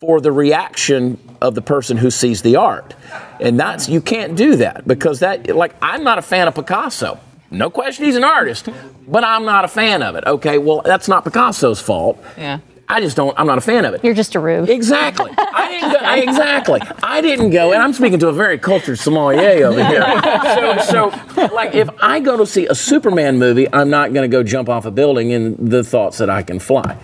[0.00, 2.94] for the reaction of the person who sees the art.
[3.40, 7.18] And that's you can't do that because that like I'm not a fan of Picasso.
[7.50, 8.68] No question he's an artist,
[9.06, 10.24] but I'm not a fan of it.
[10.26, 12.22] Okay, well that's not Picasso's fault.
[12.36, 12.58] Yeah.
[12.88, 14.04] I just don't I'm not a fan of it.
[14.04, 14.68] You're just a rube.
[14.68, 15.30] Exactly.
[15.38, 16.80] I didn't go, exactly.
[17.02, 20.04] I didn't go, and I'm speaking to a very cultured sommelier over here.
[20.54, 24.34] So, so, like, if I go to see a Superman movie, I'm not going to
[24.34, 26.98] go jump off a building in the thoughts that I can fly.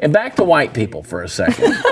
[0.00, 1.74] And back to white people for a second.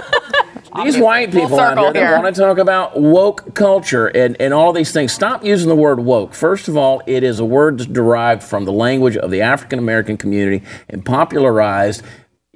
[0.83, 2.21] These white people out there that here.
[2.21, 6.01] want to talk about woke culture and, and all these things, stop using the word
[6.01, 6.35] woke.
[6.35, 9.79] First of all, it is a word that's derived from the language of the African
[9.79, 12.03] American community and popularized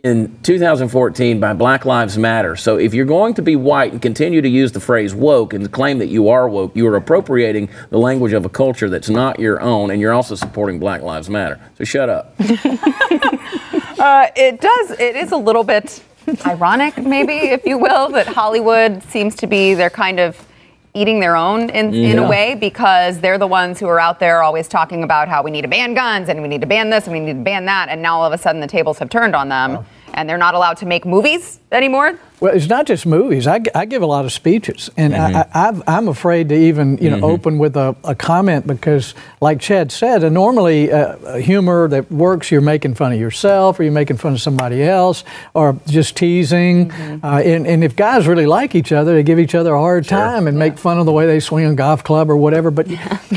[0.08, 2.56] in 2014 by Black Lives Matter.
[2.56, 5.70] So if you're going to be white and continue to use the phrase woke and
[5.70, 9.38] claim that you are woke, you are appropriating the language of a culture that's not
[9.38, 11.60] your own, and you're also supporting Black Lives Matter.
[11.76, 12.34] So shut up.
[13.98, 14.92] Uh, it does.
[14.92, 16.04] It is a little bit
[16.46, 20.46] ironic, maybe, if you will, that Hollywood seems to be they're kind of
[20.94, 24.42] eating their own in, in a way because they're the ones who are out there
[24.44, 27.04] always talking about how we need to ban guns and we need to ban this
[27.04, 29.10] and we need to ban that, and now all of a sudden the tables have
[29.10, 29.84] turned on them.
[30.18, 32.18] And they're not allowed to make movies anymore.
[32.40, 33.48] Well, it's not just movies.
[33.48, 36.96] I, I give a lot of speeches, and I, I, I've, I'm afraid to even
[36.98, 41.88] you know open with a, a comment because, like Chad said, uh, normally uh, humor
[41.88, 45.76] that works, you're making fun of yourself, or you're making fun of somebody else, or
[45.88, 46.92] just teasing.
[46.92, 50.04] Uh, and, and if guys really like each other, they give each other a hard
[50.04, 52.70] time and make fun of the way they swing a golf club or whatever.
[52.70, 52.86] But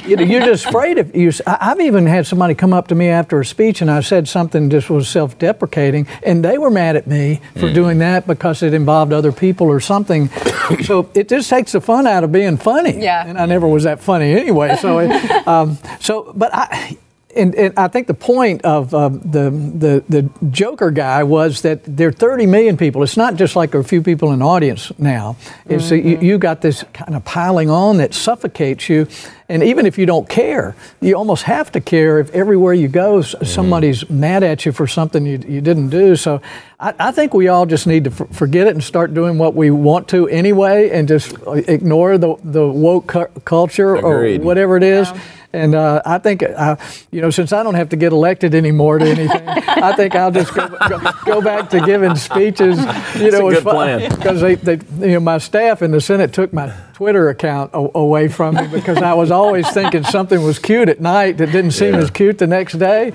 [0.06, 1.32] you know, you're just afraid of you.
[1.48, 4.28] I- I've even had somebody come up to me after a speech, and I said
[4.28, 8.76] something just was self-deprecating, and they were mad at me for doing that because it
[8.76, 10.30] involved other people or something.
[10.84, 13.02] so it just takes the fun out of being funny.
[13.02, 13.26] Yeah.
[13.26, 14.76] And I never was that funny anyway.
[14.78, 15.12] So, it,
[15.48, 16.98] um, so, but I.
[17.36, 21.80] And, and I think the point of um, the, the the Joker guy was that
[21.86, 23.04] there are 30 million people.
[23.04, 25.38] It's not just like a few people in the audience now.
[25.65, 29.08] It's that you, you got this kind of piling on that suffocates you.
[29.48, 33.20] And even if you don't care, you almost have to care if everywhere you go,
[33.20, 36.15] s- somebody's mad at you for something you, you didn't do.
[36.15, 36.41] So
[36.80, 39.54] I, I think we all just need to f- forget it and start doing what
[39.54, 44.39] we want to anyway and just uh, ignore the, the woke cu- culture Agreed.
[44.41, 45.12] or whatever it is.
[45.54, 46.78] And uh, I think, uh,
[47.12, 50.32] you know, since I don't have to get elected anymore to anything, I think I'll
[50.32, 52.80] just go, go, go back to giving speeches.
[53.20, 54.10] You know, a good plan.
[54.10, 57.90] because they, they, you know, my staff in the Senate took my Twitter account a-
[57.98, 61.72] away from me because I was always thinking something was cute at night that didn't
[61.72, 62.00] seem Yeah.
[62.02, 63.12] as cute the next day.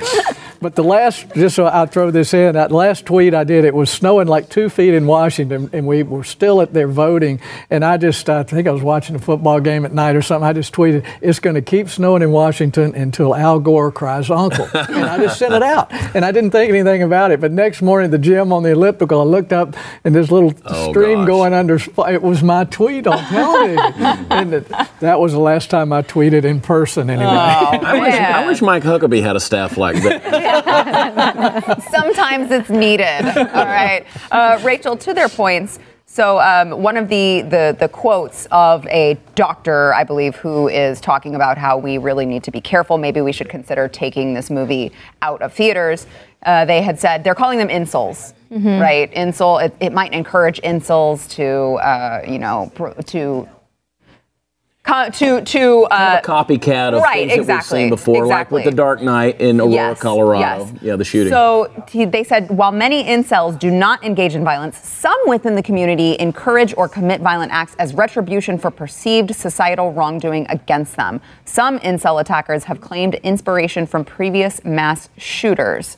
[0.60, 3.74] But the last, just so I'll throw this in, that last tweet I did, it
[3.74, 7.40] was snowing like two feet in Washington, and we were still at there voting.
[7.70, 10.46] And I just, I think I was watching a football game at night or something.
[10.48, 14.68] I just tweeted, "It's going to keep snowing in Washington until Al Gore cries uncle,"
[14.74, 17.40] and I just sent it out, and I didn't think anything about it.
[17.40, 20.52] But next morning at the gym on the elliptical, I looked up, and this little
[20.64, 21.26] Oh, stream gosh.
[21.26, 21.76] going under.
[22.08, 23.78] It was my tweet on television,
[24.30, 24.68] and it,
[25.00, 27.10] that was the last time I tweeted in person.
[27.10, 27.26] Anyway.
[27.28, 28.14] Oh, I wish.
[28.14, 30.24] I wish Mike Huckabee had a staff like that.
[31.90, 33.24] Sometimes it's needed.
[33.36, 34.04] All right.
[34.30, 35.78] Uh, Rachel, to their points.
[36.08, 41.00] So um, one of the, the the quotes of a doctor, I believe, who is
[41.00, 42.96] talking about how we really need to be careful.
[42.96, 46.06] Maybe we should consider taking this movie out of theaters.
[46.44, 48.32] Uh, they had said they're calling them incels,
[48.80, 49.12] right?
[49.12, 49.62] Incel.
[49.62, 53.48] It, it might encourage incels to, uh, you know, pr- to.
[54.86, 58.64] Co- To to uh, a copycat of right, things that we've seen before, like with
[58.64, 60.64] the Dark Knight in Aurora, Yes, Colorado.
[60.64, 60.72] yes.
[60.82, 61.32] Yeah, the shooting.
[61.32, 65.62] So he- they said while many incels do not engage in violence, some within the
[65.62, 71.20] community encourage or commit violent acts as retribution for perceived societal wrongdoing against them.
[71.44, 75.96] Some incel attackers have claimed inspiration from previous mass shooters.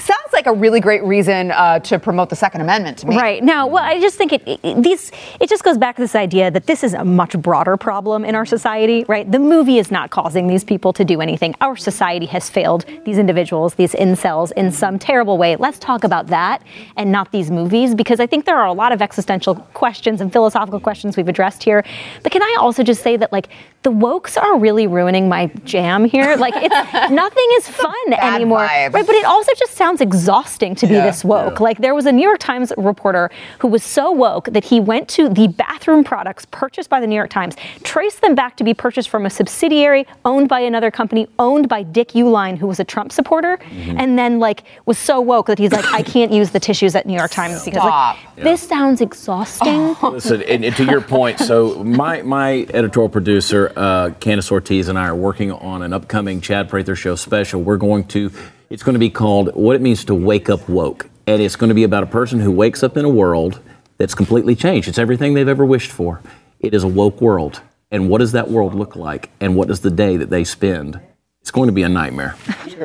[0.00, 3.16] Sounds like a really great reason uh, to promote the Second Amendment to me.
[3.16, 3.42] Right.
[3.44, 6.50] Now, well, I just think it, it these it just goes back to this idea
[6.50, 9.30] that this is a much broader problem in our society, right?
[9.30, 11.54] The movie is not causing these people to do anything.
[11.60, 15.56] Our society has failed these individuals, these incels in some terrible way.
[15.56, 16.62] Let's talk about that
[16.96, 20.32] and not these movies because I think there are a lot of existential questions and
[20.32, 21.84] philosophical questions we've addressed here.
[22.22, 23.48] But can I also just say that like
[23.82, 26.36] the wokes are really ruining my jam here?
[26.36, 28.60] Like it's nothing is fun anymore.
[28.60, 28.94] vibe.
[28.94, 31.06] Right, but it also just sounds exhausting to be Yeah.
[31.06, 31.58] this woke.
[31.58, 35.08] Like there was a New York Times reporter who was so woke that he went
[35.08, 38.74] to the bathroom products purchased by the New York Times, traced them back to be
[38.74, 42.84] purchased from a subsidiary owned by another company owned by Dick Uihlein, who was a
[42.84, 46.60] Trump supporter, and then like was so woke that he's like, I can't use the
[46.60, 48.18] tissues at New York Times because like, Stop.
[48.36, 49.96] this sounds exhausting.
[50.02, 54.98] Listen, and, and to your point, so my my editorial producer, uh, Candace Ortiz, and
[54.98, 57.62] I are working on an upcoming Chad Prather Show special.
[57.62, 58.30] We're going to,
[58.70, 61.68] it's going to be called "What It Means to Wake Up Woke," and it's going
[61.68, 63.60] to be about a person who wakes up in a world
[63.98, 64.88] that's completely changed.
[64.88, 66.22] It's everything they've ever wished for.
[66.60, 69.30] It is a woke world, and what does that world look like?
[69.40, 71.00] And what does the day that they spend?
[71.40, 72.36] It's going to be a nightmare.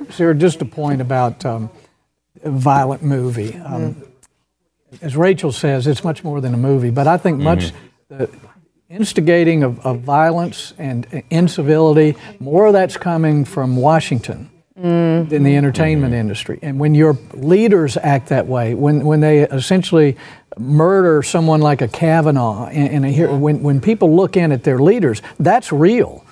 [0.09, 1.69] Sarah, just a point about um,
[2.43, 3.55] a violent movie.
[3.55, 4.03] Um,
[5.01, 7.73] as Rachel says, it's much more than a movie, but I think much
[8.07, 8.29] the
[8.89, 15.29] instigating of, of violence and incivility, more of that's coming from Washington Mm.
[15.29, 16.19] than the entertainment mm-hmm.
[16.19, 16.59] industry.
[16.61, 20.17] And when your leaders act that way, when, when they essentially
[20.57, 24.65] murder someone like a Kavanaugh, and, and a, hero- when, when people look in at
[24.65, 26.25] their leaders, that's real.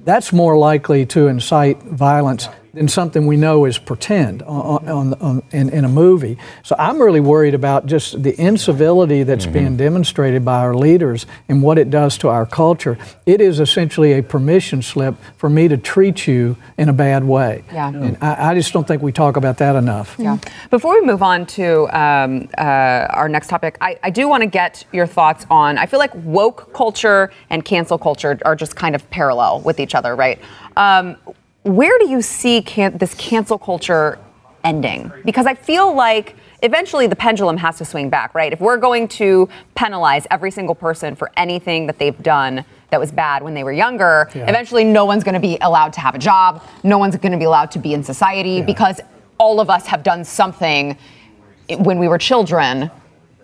[0.00, 5.42] That's more likely to incite violence than something we know is pretend on, on, on,
[5.50, 6.38] in, in a movie.
[6.62, 11.62] So I'm really worried about just the incivility that's being demonstrated by our leaders and
[11.62, 12.98] what it does to our culture.
[13.26, 17.64] It is essentially a permission slip for me to treat you in a bad way.
[17.72, 17.88] Yeah.
[17.88, 20.16] And I, I just don't think we talk about that enough.
[20.18, 20.38] Yeah.
[20.70, 22.62] Before we move on to um, uh,
[23.10, 25.78] our next topic, I, I do want to get your thoughts on.
[25.78, 29.94] I feel like woke culture and cancel culture are just kind of parallel with each
[29.94, 30.38] other, right?
[30.76, 31.16] Um,
[31.62, 34.18] where do you see can- this cancel culture
[34.64, 35.12] ending?
[35.24, 38.52] Because I feel like eventually the pendulum has to swing back, right?
[38.52, 43.10] If we're going to penalize every single person for anything that they've done that was
[43.12, 44.46] bad when they were younger, Yeah.
[44.48, 47.38] eventually no one's going to be allowed to have a job, no one's going to
[47.38, 49.00] be allowed to be in society because
[49.38, 50.96] all of us have done something
[51.78, 52.90] when we were children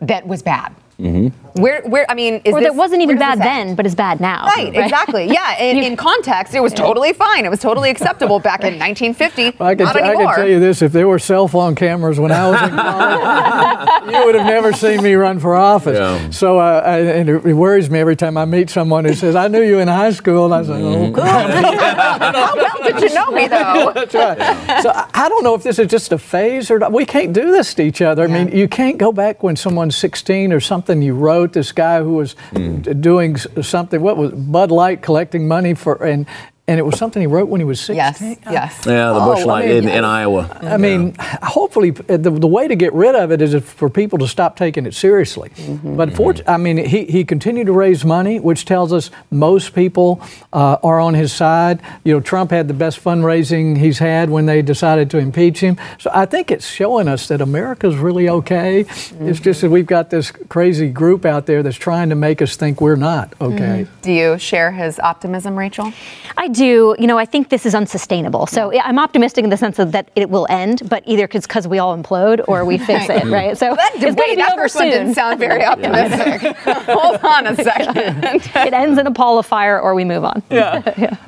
[0.02, 0.74] that was bad.
[1.00, 1.45] Mm-hmm.
[1.60, 4.20] Where, where, I mean, is or this, that wasn't even bad then, but it's bad
[4.20, 4.46] now.
[4.46, 5.26] Right, exactly.
[5.36, 7.44] Yeah, in, in context, it was totally fine.
[7.44, 9.46] It was totally acceptable back in 1950.
[9.60, 12.18] I can, Not t- I can tell you this: if there were cell phone cameras
[12.18, 15.98] when I was in college, you would have never seen me run for office.
[15.98, 16.30] Yeah.
[16.30, 19.48] So, uh, I, and it worries me every time I meet someone who says, "I
[19.48, 23.30] knew you in high school," and I say, "Oh, God." How well did you know
[23.30, 23.92] me, though?
[23.94, 24.82] That's right.
[24.82, 26.92] So I, I don't know if this is just a phase or not.
[26.92, 28.24] We can't do this to each other.
[28.24, 31.02] I mean, you can't go back when someone's 16 or something.
[31.02, 34.00] You wrote this guy who was d- doing something.
[34.00, 36.26] What was Bud Light collecting money for and.
[36.68, 37.96] And it was something he wrote when he was 16.
[37.96, 38.86] Yes, yes.
[38.86, 40.58] Yeah, the Oh, Busch I mean, in, in Iowa.
[40.62, 44.18] I mean, hopefully, uh, the, the way to get rid of it is for people
[44.18, 45.52] to stop taking it seriously.
[45.84, 50.20] But for, I mean, he, he continued to raise money, which tells us most people
[50.52, 51.80] uh, are on his side.
[52.02, 55.76] You know, Trump had the best fundraising he's had when they decided to impeach him.
[56.00, 58.80] So I think it's showing us that America's really okay.
[59.20, 62.56] It's just that we've got this crazy group out there that's trying to make us
[62.56, 63.86] think we're not okay.
[64.02, 65.92] Do you share his optimism, Rachel?
[66.36, 66.96] I do.
[66.98, 68.46] You know, I think this is unsustainable.
[68.46, 71.68] So yeah, I'm optimistic in the sense of that it will end, but either because
[71.68, 73.56] we all implode or we fix it, right?
[73.56, 76.56] So That it's going to debate, be that over first one didn't sound very optimistic.
[76.88, 78.24] Hold on a second.
[78.66, 80.42] it ends in a pall of fire or we move on.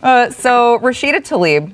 [0.02, 1.72] Uh, so Rashida Tlaib,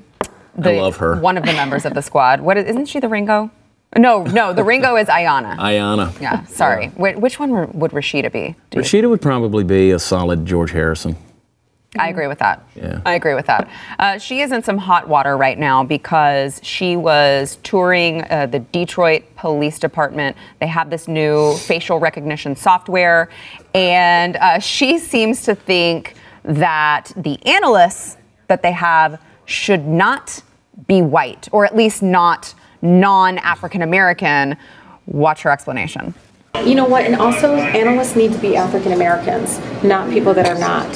[0.57, 1.19] the, love her.
[1.19, 2.41] one of the members of the squad.
[2.41, 3.49] What is, isn't she the Ringo?
[3.97, 5.55] No, no, the Ringo is Ayanna.
[5.57, 6.19] Ayanna.
[6.19, 6.87] yeah, sorry.
[6.89, 8.55] Wh- which one were- would Rashida be?
[8.71, 11.15] Do you- Rashida would probably be a solid George Harrison.
[11.99, 12.67] I agree with that.
[12.75, 13.01] Yeah.
[13.05, 13.69] I agree with that.
[13.99, 18.59] Uh, she is in some hot water right now because she was touring uh, the
[18.59, 20.35] Detroit Police Department.
[20.59, 23.29] They have this new facial recognition software,
[23.73, 28.17] and uh, she seems to think that the analysts
[28.47, 30.41] that they have should not
[30.87, 34.57] be white, or at least not non African American.
[35.07, 36.13] Watch her explanation.
[36.63, 37.05] You know what?
[37.05, 40.87] And also, analysts need to be African Americans, not people that are not.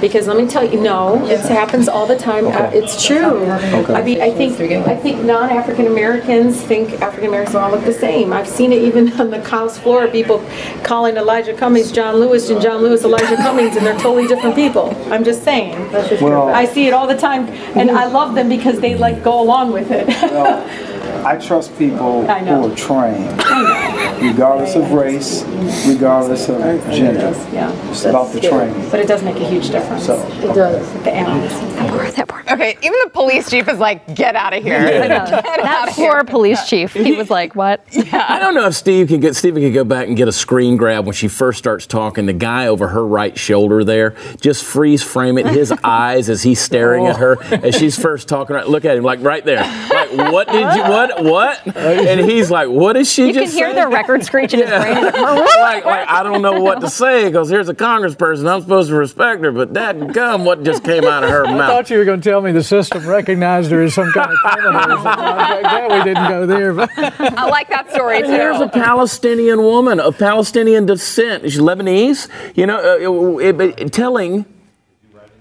[0.00, 2.46] Because let me tell you, no, it happens all the time.
[2.46, 3.44] Uh, it's true.
[3.46, 8.32] I mean, I think I think non-African Americans think African Americans all look the same.
[8.32, 10.06] I've seen it even on the House floor.
[10.08, 10.44] People
[10.84, 14.94] calling Elijah Cummings John Lewis and John Lewis Elijah Cummings, and they're totally different people.
[15.12, 15.74] I'm just saying.
[15.94, 19.72] I see it all the time, and I love them because they like go along
[19.72, 20.08] with it.
[21.24, 25.42] I trust people I who are trained, regardless of race,
[25.86, 26.58] regardless of
[26.90, 27.32] gender.
[27.52, 28.88] yeah, It's about the training.
[28.90, 30.06] but it does make a huge difference.
[30.06, 30.92] So, it does.
[31.04, 32.16] The analysts.
[32.16, 34.78] That poor, Okay, even the police chief is like, get out of here.
[34.80, 36.92] that poor police chief.
[36.92, 38.24] He was like, "What?" Yeah.
[38.28, 40.76] I don't know if Steve can get Stephen can go back and get a screen
[40.76, 42.26] grab when she first starts talking.
[42.26, 45.46] The guy over her right shoulder there, just freeze frame it.
[45.46, 47.54] His eyes as he's staring at her oh.
[47.62, 48.56] as she's first talking.
[48.56, 49.60] Right, look at him like right there.
[49.90, 51.76] Like what did you what what?
[51.76, 53.82] And he's like, what is she just You can hear say?
[53.82, 54.96] the record screech in his brain.
[55.58, 58.48] Like, like, like I don't know what to say because here's a congressperson.
[58.50, 61.60] I'm supposed to respect her, but that gum, what just came out of her mouth.
[61.60, 64.30] I thought you were going to tell me the system recognized her as some kind
[64.30, 65.90] of criminal or something like that.
[65.90, 66.72] We didn't go there.
[66.74, 68.28] But I like that story too.
[68.28, 71.42] Here's a Palestinian woman of Palestinian descent.
[71.44, 74.44] She's Lebanese, you know, uh, it- it- telling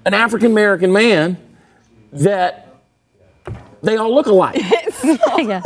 [0.06, 1.38] an African American man
[2.14, 2.68] that
[3.84, 4.62] they all look alike.
[5.38, 5.62] yeah.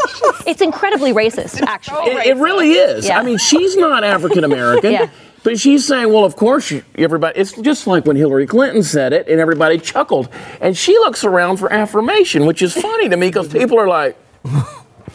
[0.45, 2.11] It's incredibly racist, actually.
[2.11, 3.07] It, it really is.
[3.07, 3.19] Yeah.
[3.19, 4.91] I mean, she's not African American.
[5.01, 5.09] Yeah.
[5.43, 7.39] But she's saying, well, of course, everybody.
[7.39, 10.29] It's just like when Hillary Clinton said it, and everybody chuckled.
[10.59, 14.15] And she looks around for affirmation, which is funny to me because people are like,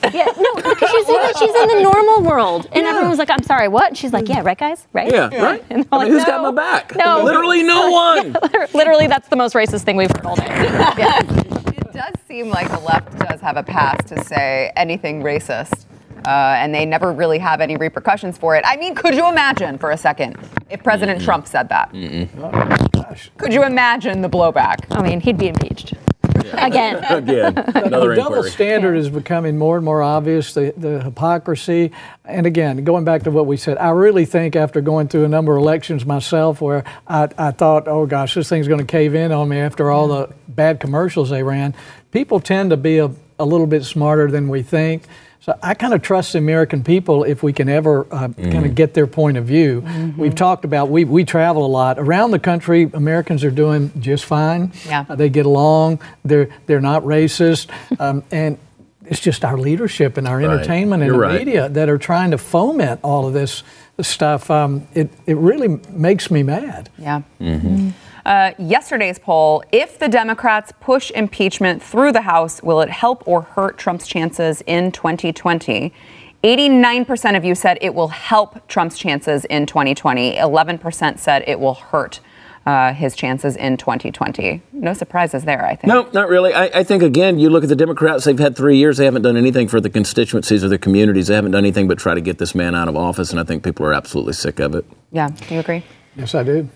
[0.03, 3.43] Yeah, no, because she's in, she's in the normal world, and everyone was like, "I'm
[3.43, 5.65] sorry, what?" And she's like, "Yeah, right, guys, right." yeah, right?
[5.71, 6.95] And I they're mean, like, who's got my back?
[6.95, 8.37] No, Literally no one.
[8.75, 11.63] Literally, that's the most racist thing we've heard all day.
[11.97, 15.87] It does seem like the left does have a pass to say anything racist.
[16.27, 18.65] Uh, and they never really have any repercussions for it.
[18.67, 20.37] I mean, could you imagine for a second
[20.69, 21.91] if President Trump said that?
[23.39, 24.85] Could you imagine the blowback?
[24.91, 25.95] I mean, he'd be impeached
[26.53, 27.05] again.
[27.05, 28.51] Again, another the double inquiry.
[28.51, 31.93] standard is becoming more and more obvious, the, the hypocrisy.
[32.25, 35.29] And again, going back to what we said, I really think after going through a
[35.29, 39.15] number of elections myself where I, I thought, oh gosh, this thing's going to cave
[39.15, 41.75] in on me after all the bad commercials they ran,
[42.13, 45.03] people tend to be a, a little bit smarter than we think.
[45.47, 48.75] So I kind of trust the American people if we can ever uh, kind of
[48.75, 49.85] get their point of view.
[50.17, 52.91] We've talked about we we travel a lot around the country.
[52.93, 54.73] Americans are doing just fine.
[54.89, 55.05] Yeah.
[55.09, 56.01] Uh, they get along.
[56.25, 57.69] They're they're not racist,
[58.01, 58.59] um, and
[59.05, 60.47] it's just our leadership and our Right.
[60.51, 61.39] entertainment and You're the right.
[61.47, 63.63] media that are trying to foment all of this
[64.01, 64.51] stuff.
[64.51, 66.91] Um, it it really makes me mad.
[66.99, 67.23] Yeah.
[68.27, 73.43] Uh, yesterday's poll if the Democrats push impeachment through the House, will it help or
[73.43, 75.93] hurt Trump's chances in 2020?
[76.43, 80.35] 89% of you said it will help Trump's chances in 2020.
[80.35, 82.19] 11% said it will hurt
[82.67, 84.61] uh, his chances in 2020.
[84.73, 85.87] No surprises there, I think.
[85.87, 86.53] No, not really.
[86.53, 88.97] I, I think, again, you look at the Democrats, they've had three years.
[88.97, 91.29] They haven't done anything for the constituencies or the communities.
[91.29, 93.45] They haven't done anything but try to get this man out of office, and I
[93.45, 94.85] think people are absolutely sick of it.
[95.13, 95.85] Yeah, do you agree?
[96.17, 96.69] Yes, I do.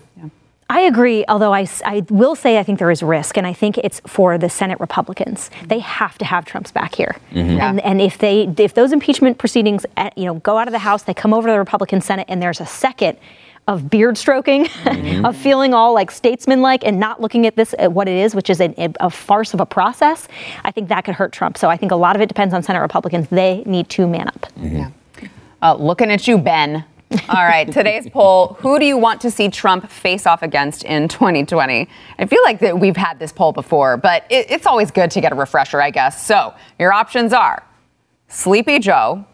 [0.71, 3.77] I agree, although I, I will say I think there is risk, and I think
[3.77, 5.49] it's for the Senate Republicans.
[5.65, 7.17] They have to have Trump's back here,
[7.59, 10.79] and, and if they if those impeachment proceedings uh, you know go out of the
[10.79, 13.17] House, they come over to the Republican Senate, and there's a second
[13.67, 14.65] of beard stroking,
[15.25, 18.49] of feeling all like statesman-like, and not looking at this at what it is, which
[18.49, 20.29] is a, a farce of a process.
[20.63, 21.57] I think that could hurt Trump.
[21.57, 23.27] So I think a lot of it depends on Senate Republicans.
[23.27, 24.47] They need to man up.
[25.61, 26.83] Uh, looking at you, Ben.
[27.29, 31.09] All right, today's poll Who do you want to see Trump face off against in
[31.09, 31.89] 2020?
[32.17, 35.21] I feel like that we've had this poll before, but it, it's always good to
[35.21, 36.25] get a refresher, I guess.
[36.25, 37.63] So your options are
[38.29, 39.25] Sleepy Joe.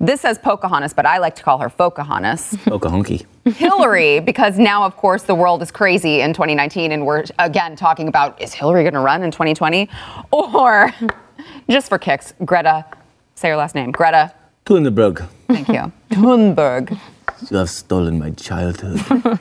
[0.00, 2.56] This says Pocahontas, but I like to call her Pocahontas.
[2.64, 3.24] Pocahontas.
[3.44, 8.08] Hillary, because now, of course, the world is crazy in 2019, and we're again talking
[8.08, 9.88] about is Hillary going to run in 2020?
[10.32, 10.92] Or
[11.68, 12.86] just for kicks, Greta,
[13.34, 14.34] say her last name, Greta.
[14.66, 15.28] Thunberg.
[15.48, 15.92] Thank you.
[16.10, 16.98] Thunberg.
[17.50, 19.00] You have stolen my childhood.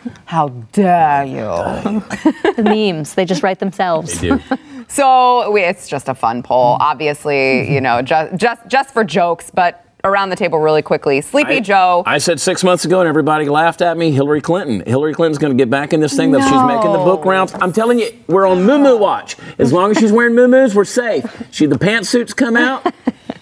[0.25, 2.03] How dare you?
[2.55, 4.19] The memes, they just write themselves.
[4.19, 4.39] They do.
[4.91, 6.73] So we, it's just a fun poll.
[6.73, 6.81] Mm-hmm.
[6.81, 7.73] Obviously, mm-hmm.
[7.73, 11.21] you know, just just just for jokes, but around the table really quickly.
[11.21, 12.03] Sleepy I- Joe.
[12.05, 14.11] I said six months ago, and everybody laughed at me.
[14.11, 14.83] Hillary Clinton.
[14.85, 17.53] Hillary Clinton's going to get back in this thing that she's making the book rounds.
[17.55, 19.35] I'm telling you, we're on Moo watch.
[19.57, 21.25] As long as she's wearing Moo we're safe.
[21.51, 22.91] She the pantsuits come out.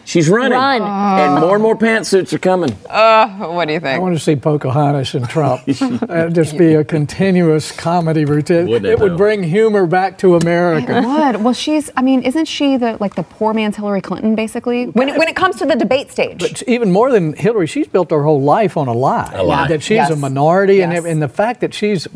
[0.07, 0.81] She's running, Run.
[0.83, 2.71] and more and more pantsuits are coming.
[2.89, 3.97] Uh, what do you think?
[3.97, 5.65] I want to see Pocahontas and Trump.
[5.65, 8.67] That'd just be a continuous comedy routine.
[8.69, 10.99] Wouldn't it, it would bring humor back to America.
[10.99, 11.91] It Would well, she's.
[11.97, 14.85] I mean, isn't she the like the poor man's Hillary Clinton, basically?
[14.85, 16.41] When it, when it comes to the debate stage.
[16.41, 19.29] It's even more than Hillary, she's built her whole life on a lie.
[19.35, 19.67] A lie.
[19.67, 20.09] That she's Yes.
[20.09, 20.99] a minority, Yes.
[20.99, 22.07] and, and the fact that she's,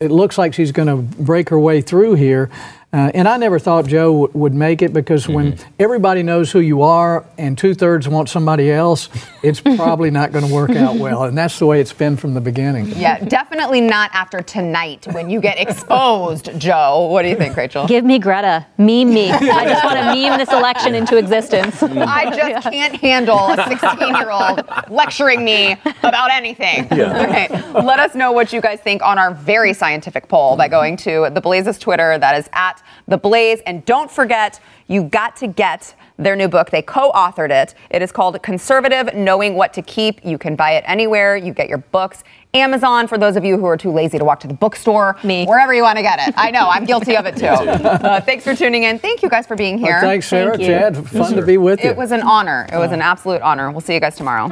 [0.00, 2.50] it looks like she's going to break her way through here.
[2.92, 5.70] Uh, and I never thought Joe w- would make it because when Mm-hmm.
[5.80, 9.08] everybody knows who you are and two thirds want somebody else,
[9.42, 11.24] it's probably not going to work out well.
[11.24, 12.86] And that's the way it's been from the beginning.
[12.96, 17.08] yeah, definitely not after tonight when you get exposed, Joe.
[17.10, 17.86] What do you think, Rachel?
[17.86, 18.64] Give me Greta.
[18.78, 19.30] Meme me.
[19.32, 21.82] I just want to meme this election into existence.
[21.82, 25.72] I just can't handle a 16 year old lecturing me
[26.02, 26.84] about anything.
[26.90, 27.48] Okay.
[27.72, 31.28] Let us know what you guys think on our very scientific poll by going to
[31.34, 32.16] The Blaze's Twitter.
[32.16, 32.75] That is at
[33.08, 33.60] The Blaze.
[33.66, 36.70] And don't forget, you got to get their new book.
[36.70, 37.74] They co authored it.
[37.90, 40.24] It is called Conservative Knowing What to Keep.
[40.24, 42.24] You can buy it anywhere you get your books.
[42.54, 45.44] Amazon, for those of you who are too lazy to walk to the bookstore, Me.
[45.44, 46.34] wherever you want to get it.
[46.38, 47.46] I know, I'm guilty of it too.
[48.06, 48.98] Uh, thanks for tuning in.
[48.98, 49.92] Thank you guys for being here.
[49.92, 50.50] Well, thanks, Sarah.
[50.50, 50.66] Thank you.
[50.66, 51.90] Chad, fun to be with you.
[51.90, 52.66] It was an honor.
[52.72, 53.70] It was an absolute honor.
[53.70, 54.48] We'll see you guys tomorrow.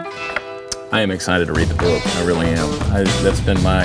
[0.93, 2.05] I am excited to read the book.
[2.17, 2.69] I really am.
[2.93, 3.85] I, that's been my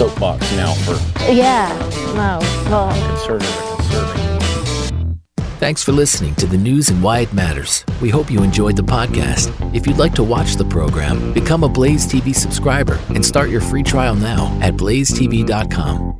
[0.00, 0.96] soapbox now for
[1.30, 1.68] Yeah.
[2.14, 2.38] No.
[2.70, 5.20] Well, conservative or conserving.
[5.58, 7.84] Thanks for listening to the news and why it matters.
[8.00, 9.52] We hope you enjoyed the podcast.
[9.74, 13.60] If you'd like to watch the program, become a Blaze TV subscriber and start your
[13.60, 16.19] free trial now at blazetv.com.